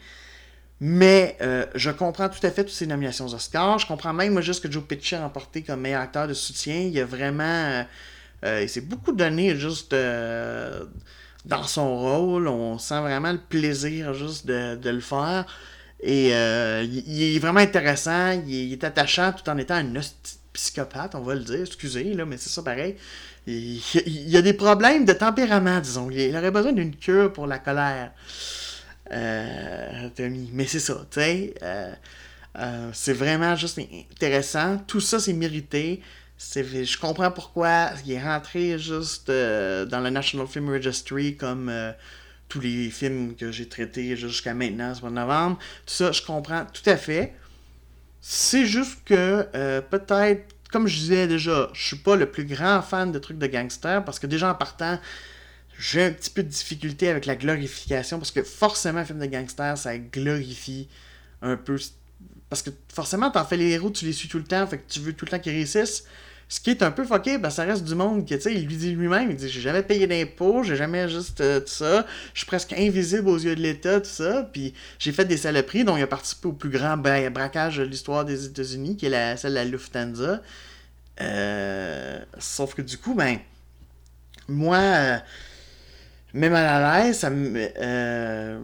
Mais 0.80 1.36
euh, 1.42 1.66
je 1.74 1.90
comprends 1.90 2.28
tout 2.28 2.44
à 2.46 2.50
fait 2.50 2.62
toutes 2.62 2.72
ces 2.72 2.86
nominations 2.86 3.26
Oscar. 3.26 3.78
Je 3.78 3.86
comprends 3.86 4.12
même 4.12 4.32
moi, 4.32 4.42
juste 4.42 4.62
que 4.62 4.70
Joe 4.70 4.84
Pesci 4.84 5.16
a 5.16 5.22
remporté 5.22 5.62
comme 5.62 5.80
meilleur 5.80 6.00
acteur 6.00 6.28
de 6.28 6.34
soutien. 6.34 6.76
Il 6.76 6.90
y 6.90 7.00
a 7.00 7.04
vraiment 7.04 7.84
il 8.44 8.68
s'est 8.68 8.80
beaucoup 8.82 9.12
donné 9.12 9.56
juste 9.56 9.92
euh, 9.92 10.84
dans 11.44 11.64
son 11.64 11.98
rôle. 11.98 12.48
On 12.48 12.78
sent 12.78 13.00
vraiment 13.00 13.32
le 13.32 13.38
plaisir 13.38 14.14
juste 14.14 14.46
de, 14.46 14.78
le 14.88 15.00
faire. 15.00 15.46
Et 16.00 16.34
euh, 16.34 16.84
il, 16.84 17.36
est 17.36 17.38
vraiment 17.38 17.60
intéressant. 17.60 18.40
Il 18.46 18.72
est, 18.72 18.84
attachant 18.84 19.32
tout 19.32 19.48
en 19.50 19.58
étant 19.58 19.74
un 19.74 19.92
psychopathe, 20.52 21.14
on 21.14 21.20
va 21.20 21.34
le 21.34 21.42
dire. 21.42 21.60
Excusez, 21.60 22.14
là, 22.14 22.24
mais 22.24 22.36
c'est 22.36 22.50
ça 22.50 22.62
pareil. 22.62 22.96
Il, 23.46 24.36
a 24.36 24.42
des 24.42 24.52
problèmes 24.52 25.04
de 25.04 25.12
tempérament, 25.12 25.80
disons. 25.80 26.10
Il, 26.10 26.36
aurait 26.36 26.50
besoin 26.50 26.72
d'une 26.72 26.94
cure 26.94 27.32
pour 27.32 27.46
la 27.46 27.58
colère. 27.58 28.12
Mais 29.10 30.66
c'est 30.66 30.80
ça, 30.80 31.06
tu 31.10 31.20
sais. 31.20 31.54
c'est 32.92 33.14
vraiment 33.14 33.56
juste 33.56 33.80
intéressant. 34.12 34.78
Tout 34.86 35.00
ça, 35.00 35.18
c'est 35.18 35.32
mérité 35.32 36.02
je 36.38 36.98
comprends 36.98 37.30
pourquoi 37.30 37.90
il 38.06 38.12
est 38.12 38.22
rentré 38.22 38.78
juste 38.78 39.28
euh, 39.28 39.84
dans 39.84 40.00
le 40.00 40.10
National 40.10 40.46
Film 40.46 40.70
Registry 40.70 41.36
comme 41.36 41.68
euh, 41.68 41.92
tous 42.48 42.60
les 42.60 42.90
films 42.90 43.34
que 43.34 43.50
j'ai 43.50 43.68
traités 43.68 44.16
jusqu'à 44.16 44.54
maintenant, 44.54 44.94
ce 44.94 45.00
mois 45.00 45.10
de 45.10 45.16
novembre. 45.16 45.58
Tout 45.86 45.94
ça, 45.94 46.12
je 46.12 46.22
comprends 46.22 46.64
tout 46.72 46.88
à 46.88 46.96
fait. 46.96 47.34
C'est 48.20 48.66
juste 48.66 48.98
que 49.04 49.46
euh, 49.54 49.80
peut-être, 49.80 50.54
comme 50.70 50.86
je 50.86 50.96
disais 50.98 51.26
déjà, 51.26 51.70
je 51.72 51.86
suis 51.86 51.96
pas 51.96 52.14
le 52.14 52.30
plus 52.30 52.44
grand 52.44 52.82
fan 52.82 53.10
de 53.10 53.18
trucs 53.18 53.38
de 53.38 53.46
gangsters 53.46 54.04
parce 54.04 54.18
que 54.18 54.26
déjà 54.26 54.50
en 54.50 54.54
partant, 54.54 54.98
j'ai 55.78 56.04
un 56.04 56.12
petit 56.12 56.30
peu 56.30 56.42
de 56.42 56.48
difficulté 56.48 57.08
avec 57.08 57.26
la 57.26 57.36
glorification 57.36 58.18
parce 58.18 58.30
que 58.30 58.42
forcément 58.42 59.00
un 59.00 59.04
film 59.04 59.18
de 59.18 59.26
gangster, 59.26 59.76
ça 59.76 59.98
glorifie 59.98 60.88
un 61.42 61.56
peu 61.56 61.78
parce 62.48 62.62
que 62.62 62.70
forcément, 62.92 63.30
t'en 63.30 63.44
fais 63.44 63.56
les 63.56 63.70
héros, 63.70 63.90
tu 63.90 64.04
les 64.06 64.12
suis 64.12 64.28
tout 64.28 64.38
le 64.38 64.44
temps, 64.44 64.66
fait 64.66 64.78
que 64.78 64.90
tu 64.90 65.00
veux 65.00 65.12
tout 65.12 65.24
le 65.26 65.30
temps 65.30 65.38
qu'ils 65.38 65.52
réussissent. 65.52 66.04
Ce 66.48 66.60
qui 66.60 66.70
est 66.70 66.82
un 66.82 66.90
peu 66.90 67.04
fucké, 67.04 67.36
ben, 67.36 67.50
ça 67.50 67.64
reste 67.64 67.84
du 67.84 67.94
monde 67.94 68.24
qui, 68.24 68.34
tu 68.34 68.40
sais, 68.40 68.54
il 68.54 68.66
lui 68.66 68.76
dit 68.76 68.92
lui-même, 68.92 69.30
il 69.30 69.36
dit, 69.36 69.48
j'ai 69.48 69.60
jamais 69.60 69.82
payé 69.82 70.06
d'impôts, 70.06 70.62
j'ai 70.62 70.76
jamais 70.76 71.08
juste 71.08 71.42
euh, 71.42 71.60
tout 71.60 71.66
ça, 71.66 72.06
je 72.32 72.38
suis 72.38 72.46
presque 72.46 72.72
invisible 72.72 73.28
aux 73.28 73.36
yeux 73.36 73.54
de 73.54 73.60
l'État, 73.60 74.00
tout 74.00 74.08
ça, 74.08 74.48
puis 74.50 74.72
j'ai 74.98 75.12
fait 75.12 75.26
des 75.26 75.36
saloperies 75.36 75.84
dont 75.84 75.96
il 75.98 76.02
a 76.02 76.06
participé 76.06 76.48
au 76.48 76.52
plus 76.52 76.70
grand 76.70 76.96
braquage 76.96 77.76
de 77.76 77.84
l'histoire 77.84 78.24
des 78.24 78.46
États-Unis, 78.46 78.96
qui 78.96 79.06
est 79.06 79.10
la, 79.10 79.36
celle 79.36 79.50
de 79.50 79.56
la 79.56 79.64
Lufthansa. 79.64 80.40
Euh, 81.20 82.18
sauf 82.38 82.74
que 82.74 82.82
du 82.82 82.96
coup, 82.96 83.14
ben, 83.14 83.38
moi, 84.48 84.78
euh, 84.78 85.18
mal 86.32 86.54
à 86.54 87.02
l'aise. 87.04 87.18
Ça 87.18 87.30
me. 87.30 88.58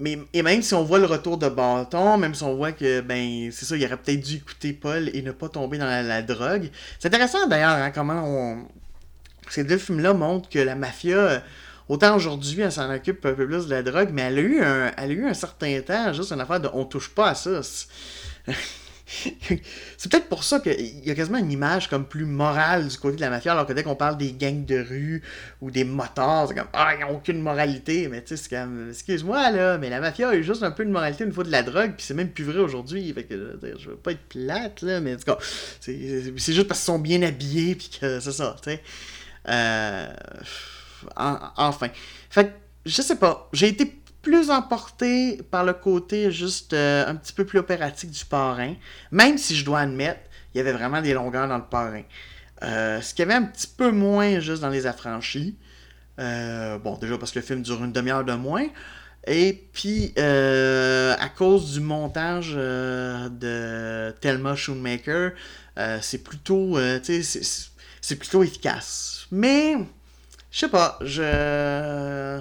Mais, 0.00 0.18
et 0.32 0.42
même 0.42 0.62
si 0.62 0.72
on 0.74 0.82
voit 0.82 0.98
le 0.98 1.04
retour 1.04 1.36
de 1.36 1.48
bâton, 1.48 2.16
même 2.16 2.34
si 2.34 2.42
on 2.42 2.56
voit 2.56 2.72
que, 2.72 3.02
ben, 3.02 3.50
c'est 3.52 3.66
ça, 3.66 3.76
il 3.76 3.84
aurait 3.84 3.98
peut-être 3.98 4.20
dû 4.20 4.36
écouter 4.36 4.72
Paul 4.72 5.10
et 5.12 5.20
ne 5.20 5.30
pas 5.30 5.50
tomber 5.50 5.76
dans 5.76 5.86
la, 5.86 6.22
drogue. 6.22 6.70
C'est 6.98 7.08
intéressant 7.08 7.46
d'ailleurs, 7.46 7.72
hein, 7.72 7.90
comment 7.90 8.22
on. 8.24 8.66
Ces 9.50 9.64
deux 9.64 9.78
films-là 9.78 10.14
montrent 10.14 10.48
que 10.48 10.58
la 10.58 10.74
mafia, 10.74 11.42
autant 11.88 12.16
aujourd'hui, 12.16 12.62
elle 12.62 12.72
s'en 12.72 12.92
occupe 12.92 13.26
un 13.26 13.34
peu 13.34 13.46
plus 13.46 13.66
de 13.66 13.74
la 13.74 13.82
drogue, 13.82 14.10
mais 14.12 14.22
elle 14.22 14.38
a 14.38 14.42
eu 14.42 14.62
un, 14.62 14.92
elle 14.96 15.10
a 15.10 15.14
eu 15.14 15.26
un 15.26 15.34
certain 15.34 15.80
temps, 15.82 16.12
juste 16.14 16.32
une 16.32 16.40
affaire 16.40 16.60
de 16.60 16.68
on 16.72 16.84
touche 16.84 17.10
pas 17.10 17.30
à 17.30 17.34
ça. 17.34 17.60
C'est 19.96 20.10
peut-être 20.10 20.28
pour 20.28 20.44
ça 20.44 20.60
qu'il 20.60 21.04
y 21.04 21.10
a 21.10 21.14
quasiment 21.14 21.38
une 21.38 21.50
image 21.50 21.88
comme 21.88 22.04
plus 22.04 22.24
morale 22.24 22.86
du 22.86 22.96
côté 22.96 23.16
de 23.16 23.20
la 23.20 23.30
mafia, 23.30 23.52
alors 23.52 23.66
que 23.66 23.72
dès 23.72 23.82
qu'on 23.82 23.96
parle 23.96 24.16
des 24.16 24.32
gangs 24.32 24.64
de 24.64 24.78
rue 24.78 25.22
ou 25.60 25.70
des 25.70 25.82
motards, 25.84 26.48
c'est 26.48 26.54
comme 26.54 26.68
Ah, 26.72 26.94
ils 26.94 27.00
n'ont 27.00 27.16
aucune 27.16 27.40
moralité. 27.40 28.08
Mais 28.08 28.22
tu 28.22 28.28
sais, 28.28 28.36
c'est 28.36 28.50
comme 28.50 28.90
Excuse-moi 28.90 29.50
là, 29.50 29.78
mais 29.78 29.90
la 29.90 30.00
mafia 30.00 30.28
a 30.28 30.34
eu 30.34 30.44
juste 30.44 30.62
un 30.62 30.70
peu 30.70 30.84
de 30.84 30.90
moralité 30.90 31.24
une 31.24 31.32
fois 31.32 31.44
de 31.44 31.50
la 31.50 31.62
drogue, 31.62 31.94
puis 31.96 32.06
c'est 32.06 32.14
même 32.14 32.30
plus 32.30 32.44
vrai 32.44 32.58
aujourd'hui. 32.58 33.12
Fait 33.12 33.24
que 33.24 33.58
je 33.78 33.90
veux 33.90 33.96
pas 33.96 34.12
être 34.12 34.28
plate, 34.28 34.82
là, 34.82 35.00
mais 35.00 35.14
en 35.14 35.16
tout 35.16 35.24
cas, 35.24 35.38
c'est 35.80 35.92
juste 36.36 36.68
parce 36.68 36.80
qu'ils 36.80 36.86
sont 36.86 36.98
bien 36.98 37.22
habillés, 37.22 37.74
puis 37.74 37.90
que 38.00 38.20
c'est 38.20 38.32
ça, 38.32 38.56
tu 38.62 38.70
sais. 38.70 38.82
Euh, 39.48 40.06
enfin. 41.16 41.88
Fait 42.30 42.54
je 42.86 43.02
sais 43.02 43.16
pas, 43.16 43.48
j'ai 43.52 43.68
été 43.68 43.99
plus 44.22 44.50
emporté 44.50 45.40
par 45.50 45.64
le 45.64 45.72
côté 45.72 46.30
juste 46.30 46.72
euh, 46.72 47.06
un 47.06 47.14
petit 47.14 47.32
peu 47.32 47.44
plus 47.44 47.58
opératique 47.58 48.10
du 48.10 48.24
parrain, 48.24 48.74
même 49.10 49.38
si 49.38 49.56
je 49.56 49.64
dois 49.64 49.80
admettre, 49.80 50.20
il 50.54 50.58
y 50.58 50.60
avait 50.60 50.72
vraiment 50.72 51.00
des 51.00 51.14
longueurs 51.14 51.48
dans 51.48 51.58
le 51.58 51.64
parrain. 51.64 52.02
Euh, 52.62 53.00
ce 53.00 53.14
qu'il 53.14 53.26
y 53.26 53.30
avait 53.30 53.42
un 53.42 53.46
petit 53.46 53.66
peu 53.66 53.90
moins 53.90 54.40
juste 54.40 54.62
dans 54.62 54.68
les 54.68 54.86
affranchis. 54.86 55.56
Euh, 56.18 56.78
bon, 56.78 56.98
déjà 56.98 57.16
parce 57.16 57.32
que 57.32 57.38
le 57.38 57.44
film 57.44 57.62
dure 57.62 57.82
une 57.82 57.92
demi-heure 57.92 58.24
de 58.24 58.34
moins. 58.34 58.66
Et 59.26 59.68
puis, 59.72 60.12
à 60.16 61.28
cause 61.36 61.72
du 61.72 61.80
montage 61.80 62.54
de 62.54 64.14
Thelma 64.20 64.56
Schoonmaker, 64.56 65.32
c'est 66.00 66.22
plutôt, 66.22 66.78
c'est 67.02 68.16
plutôt 68.16 68.42
efficace. 68.42 69.26
Mais, 69.30 69.76
je 70.50 70.58
sais 70.58 70.68
pas, 70.68 70.98
je 71.02 72.40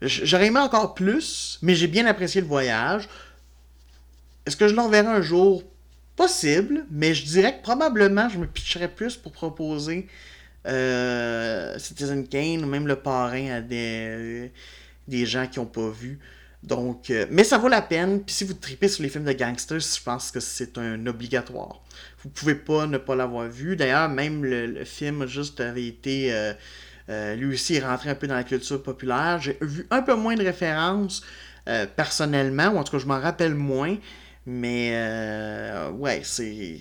J'aurais 0.00 0.46
aimé 0.46 0.60
encore 0.60 0.94
plus, 0.94 1.58
mais 1.62 1.74
j'ai 1.74 1.88
bien 1.88 2.06
apprécié 2.06 2.40
le 2.40 2.46
voyage. 2.46 3.08
Est-ce 4.46 4.56
que 4.56 4.68
je 4.68 4.74
l'en 4.74 4.88
verrai 4.88 5.08
un 5.08 5.22
jour? 5.22 5.62
Possible, 6.16 6.84
mais 6.90 7.14
je 7.14 7.24
dirais 7.24 7.56
que 7.56 7.62
probablement 7.62 8.28
je 8.28 8.38
me 8.38 8.46
pitcherais 8.46 8.88
plus 8.88 9.16
pour 9.16 9.30
proposer 9.30 10.08
euh, 10.66 11.78
Citizen 11.78 12.26
Kane 12.26 12.64
ou 12.64 12.66
même 12.66 12.88
le 12.88 12.96
parrain 12.96 13.50
à 13.50 13.60
des, 13.60 14.52
des 15.06 15.26
gens 15.26 15.46
qui 15.46 15.60
n'ont 15.60 15.66
pas 15.66 15.90
vu. 15.90 16.18
Donc, 16.62 17.10
euh, 17.10 17.26
mais 17.30 17.44
ça 17.44 17.58
vaut 17.58 17.68
la 17.68 17.82
peine. 17.82 18.22
Puis 18.22 18.34
si 18.34 18.44
vous 18.44 18.54
tripez 18.54 18.88
sur 18.88 19.02
les 19.02 19.08
films 19.08 19.24
de 19.24 19.32
gangsters, 19.32 19.80
je 19.80 20.02
pense 20.02 20.30
que 20.30 20.40
c'est 20.40 20.76
un 20.76 21.06
obligatoire. 21.06 21.80
Vous 22.22 22.30
pouvez 22.30 22.56
pas 22.56 22.86
ne 22.86 22.98
pas 22.98 23.14
l'avoir 23.14 23.48
vu. 23.48 23.76
D'ailleurs, 23.76 24.08
même 24.08 24.44
le, 24.44 24.84
film 24.84 25.26
juste 25.26 25.60
avait 25.60 25.86
été 25.86 26.32
euh, 26.32 26.52
euh, 27.10 27.34
lui 27.34 27.54
aussi 27.54 27.76
est 27.76 27.84
rentré 27.84 28.10
un 28.10 28.14
peu 28.14 28.26
dans 28.26 28.34
la 28.34 28.44
culture 28.44 28.82
populaire. 28.82 29.40
J'ai 29.40 29.56
vu 29.60 29.86
un 29.90 30.02
peu 30.02 30.14
moins 30.14 30.34
de 30.34 30.44
références 30.44 31.22
euh, 31.68 31.86
personnellement, 31.86 32.68
ou 32.68 32.76
en 32.76 32.84
tout 32.84 32.92
cas 32.92 32.98
je 32.98 33.06
m'en 33.06 33.20
rappelle 33.20 33.54
moins. 33.54 33.96
Mais 34.46 34.92
euh, 34.94 35.90
ouais, 35.90 36.22
c'est, 36.24 36.80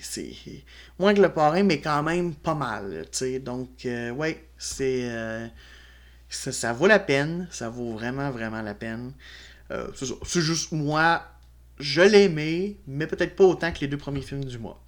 moins 0.99 1.13
que 1.13 1.21
le 1.21 1.29
parrain, 1.29 1.63
mais 1.63 1.81
quand 1.81 2.01
même 2.03 2.33
pas 2.33 2.55
mal. 2.55 3.05
Donc 3.41 3.69
ouais, 3.85 4.47
c'est 4.57 5.09
ça, 6.29 6.73
vaut 6.73 6.87
la 6.87 6.99
peine. 6.99 7.47
Ça 7.51 7.69
vaut 7.69 7.93
vraiment, 7.93 8.31
vraiment 8.31 8.61
la 8.61 8.73
peine. 8.73 9.13
c'est, 9.95 10.41
juste 10.41 10.71
moi, 10.71 11.23
je 11.79 12.01
l'aimais, 12.01 12.77
mais 12.87 13.07
peut-être 13.07 13.35
pas 13.35 13.43
autant 13.43 13.71
que 13.71 13.79
les 13.81 13.87
deux 13.87 13.97
premiers 13.97 14.21
films 14.21 14.45
du 14.45 14.57
mois. 14.57 14.81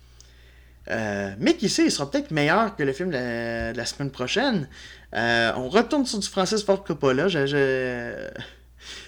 Mais 0.89 1.55
qui 1.55 1.69
sait, 1.69 1.85
il 1.85 1.91
sera 1.91 2.09
peut-être 2.09 2.31
meilleur 2.31 2.75
que 2.75 2.83
le 2.83 2.93
film 2.93 3.11
de 3.11 3.75
la 3.75 3.85
semaine 3.85 4.11
prochaine. 4.11 4.67
Euh, 5.15 5.51
on 5.55 5.69
retourne 5.69 6.05
sur 6.05 6.19
du 6.19 6.27
Francis 6.27 6.63
Ford 6.63 6.83
Coppola. 6.83 7.27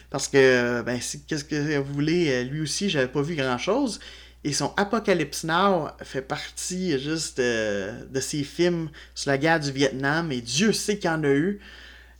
Parce 0.10 0.28
que, 0.28 0.82
ben, 0.82 1.00
qu'est-ce 1.28 1.46
que 1.46 1.78
vous 1.78 1.94
voulez, 1.94 2.30
euh, 2.30 2.44
lui 2.44 2.62
aussi, 2.62 2.90
j'avais 2.90 3.08
pas 3.08 3.22
vu 3.22 3.36
grand-chose. 3.36 4.00
Et 4.44 4.54
son 4.54 4.74
Apocalypse 4.76 5.44
Now 5.44 5.90
fait 6.02 6.24
partie 6.24 7.00
juste 7.00 7.40
euh, 7.40 8.04
de 8.06 8.20
ses 8.20 8.44
films 8.44 8.90
sur 9.14 9.32
la 9.32 9.38
guerre 9.38 9.60
du 9.60 9.72
Vietnam. 9.72 10.32
Et 10.32 10.42
Dieu 10.42 10.74
sait 10.74 10.98
qu'il 10.98 11.10
y 11.10 11.14
en 11.14 11.24
a 11.24 11.30
eu. 11.30 11.60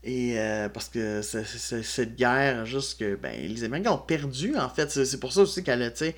Et 0.04 0.36
parce 0.74 0.90
que 0.90 1.22
cette 1.22 2.16
guerre, 2.16 2.66
juste 2.66 3.00
que 3.00 3.16
ben, 3.16 3.34
les 3.40 3.64
Américains 3.64 3.92
ont 3.92 4.00
perdu, 4.00 4.56
en 4.58 4.70
fait. 4.70 4.90
C'est, 4.90 5.20
pour 5.20 5.32
ça 5.32 5.42
aussi 5.42 5.64
qu'elle 5.64 5.84
a, 5.84 5.92
tu 5.92 6.06
sais, 6.06 6.16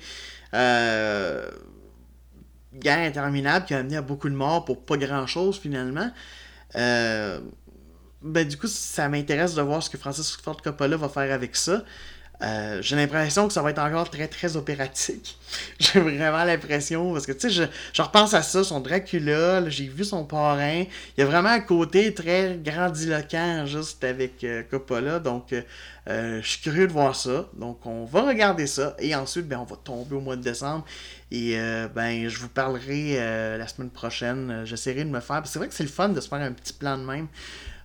guerre 2.74 2.98
interminable 2.98 3.66
qui 3.66 3.74
a 3.74 3.78
amené 3.78 3.96
à 3.96 4.02
beaucoup 4.02 4.28
de 4.28 4.34
morts 4.34 4.64
pour 4.64 4.84
pas 4.84 4.96
grand-chose, 4.96 5.58
finalement. 5.58 6.10
Euh, 6.76 7.40
ben, 8.22 8.46
du 8.46 8.56
coup, 8.56 8.66
ça 8.66 9.08
m'intéresse 9.08 9.54
de 9.54 9.62
voir 9.62 9.82
ce 9.82 9.90
que 9.90 9.98
Francis 9.98 10.36
Ford 10.36 10.60
Coppola 10.62 10.96
va 10.96 11.08
faire 11.08 11.32
avec 11.32 11.56
ça. 11.56 11.84
Euh, 12.42 12.82
j'ai 12.82 12.96
l'impression 12.96 13.46
que 13.46 13.52
ça 13.52 13.62
va 13.62 13.70
être 13.70 13.78
encore 13.78 14.10
très 14.10 14.26
très 14.26 14.56
opératique. 14.56 15.38
j'ai 15.78 16.00
vraiment 16.00 16.44
l'impression, 16.44 17.12
parce 17.12 17.26
que 17.26 17.32
tu 17.32 17.40
sais, 17.40 17.50
je, 17.50 17.62
je, 17.92 18.02
repense 18.02 18.34
à 18.34 18.42
ça, 18.42 18.64
son 18.64 18.80
Dracula, 18.80 19.68
j'ai 19.68 19.86
vu 19.86 20.04
son 20.04 20.24
parrain. 20.24 20.84
Il 21.16 21.20
y 21.20 21.22
a 21.22 21.26
vraiment 21.26 21.50
un 21.50 21.60
côté 21.60 22.12
très 22.12 22.58
grandiloquent 22.62 23.66
juste 23.66 24.02
avec 24.02 24.42
euh, 24.42 24.62
Coppola, 24.68 25.20
donc 25.20 25.54
je 26.06 26.40
suis 26.42 26.60
curieux 26.60 26.86
de 26.86 26.92
voir 26.92 27.14
ça. 27.14 27.46
Donc 27.54 27.86
on 27.86 28.04
va 28.04 28.22
regarder 28.22 28.66
ça, 28.66 28.96
et 28.98 29.14
ensuite 29.14 29.46
ben, 29.46 29.58
on 29.58 29.64
va 29.64 29.76
tomber 29.76 30.16
au 30.16 30.20
mois 30.20 30.36
de 30.36 30.42
décembre. 30.42 30.84
Et 31.34 31.58
euh, 31.58 31.88
ben, 31.88 32.28
je 32.28 32.38
vous 32.38 32.48
parlerai 32.48 33.16
euh, 33.18 33.58
la 33.58 33.66
semaine 33.66 33.90
prochaine. 33.90 34.62
J'essaierai 34.64 35.02
de 35.04 35.10
me 35.10 35.18
faire. 35.18 35.42
C'est 35.46 35.58
vrai 35.58 35.66
que 35.66 35.74
c'est 35.74 35.82
le 35.82 35.88
fun 35.88 36.10
de 36.10 36.20
se 36.20 36.28
faire 36.28 36.40
un 36.40 36.52
petit 36.52 36.72
plan 36.72 36.96
de 36.96 37.02
même. 37.02 37.26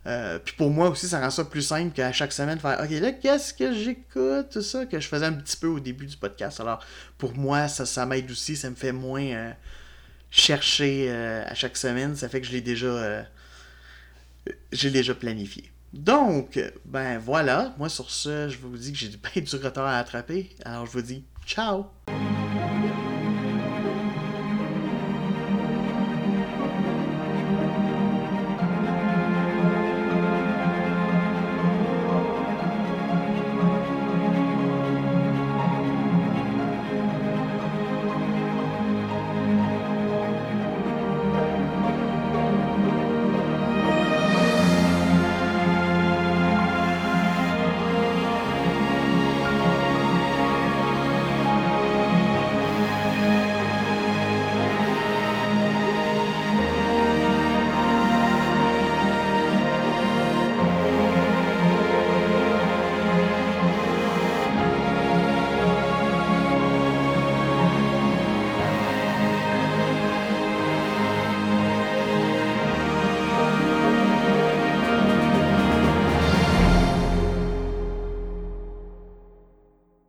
Euh, 0.07 0.39
puis 0.39 0.55
pour 0.57 0.69
moi 0.69 0.89
aussi, 0.89 1.07
ça 1.07 1.19
rend 1.19 1.29
ça 1.29 1.45
plus 1.45 1.61
simple 1.61 1.93
qu'à 1.93 2.11
chaque 2.11 2.31
semaine 2.31 2.59
faire 2.59 2.79
OK, 2.81 2.89
là, 2.89 3.11
qu'est-ce 3.11 3.53
que 3.53 3.73
j'écoute? 3.73 4.49
Tout 4.51 4.61
ça, 4.61 4.85
que 4.85 4.99
je 4.99 5.07
faisais 5.07 5.25
un 5.25 5.33
petit 5.33 5.57
peu 5.57 5.67
au 5.67 5.79
début 5.79 6.05
du 6.05 6.17
podcast. 6.17 6.59
Alors, 6.59 6.83
pour 7.17 7.35
moi, 7.35 7.67
ça, 7.67 7.85
ça 7.85 8.05
m'aide 8.05 8.29
aussi. 8.31 8.55
Ça 8.55 8.69
me 8.69 8.75
fait 8.75 8.93
moins 8.93 9.53
chercher 10.31 11.11
à 11.11 11.53
chaque 11.53 11.77
semaine. 11.77 12.15
Ça 12.15 12.29
fait 12.29 12.41
que 12.41 12.47
je 12.47 12.53
l'ai 12.53 12.61
déjà. 12.61 13.25
j'ai 14.71 14.89
déjà 14.89 15.13
planifié. 15.13 15.69
Donc, 15.93 16.59
ben 16.85 17.17
voilà. 17.17 17.73
Moi, 17.77 17.89
sur 17.89 18.09
ce, 18.09 18.47
je 18.47 18.57
vous 18.57 18.77
dis 18.77 18.93
que 18.93 18.97
j'ai 18.97 19.09
du 19.41 19.55
retard 19.57 19.85
à 19.85 19.97
attraper. 19.97 20.55
Alors, 20.63 20.85
je 20.85 20.91
vous 20.91 21.01
dis 21.01 21.23
ciao 21.45 21.87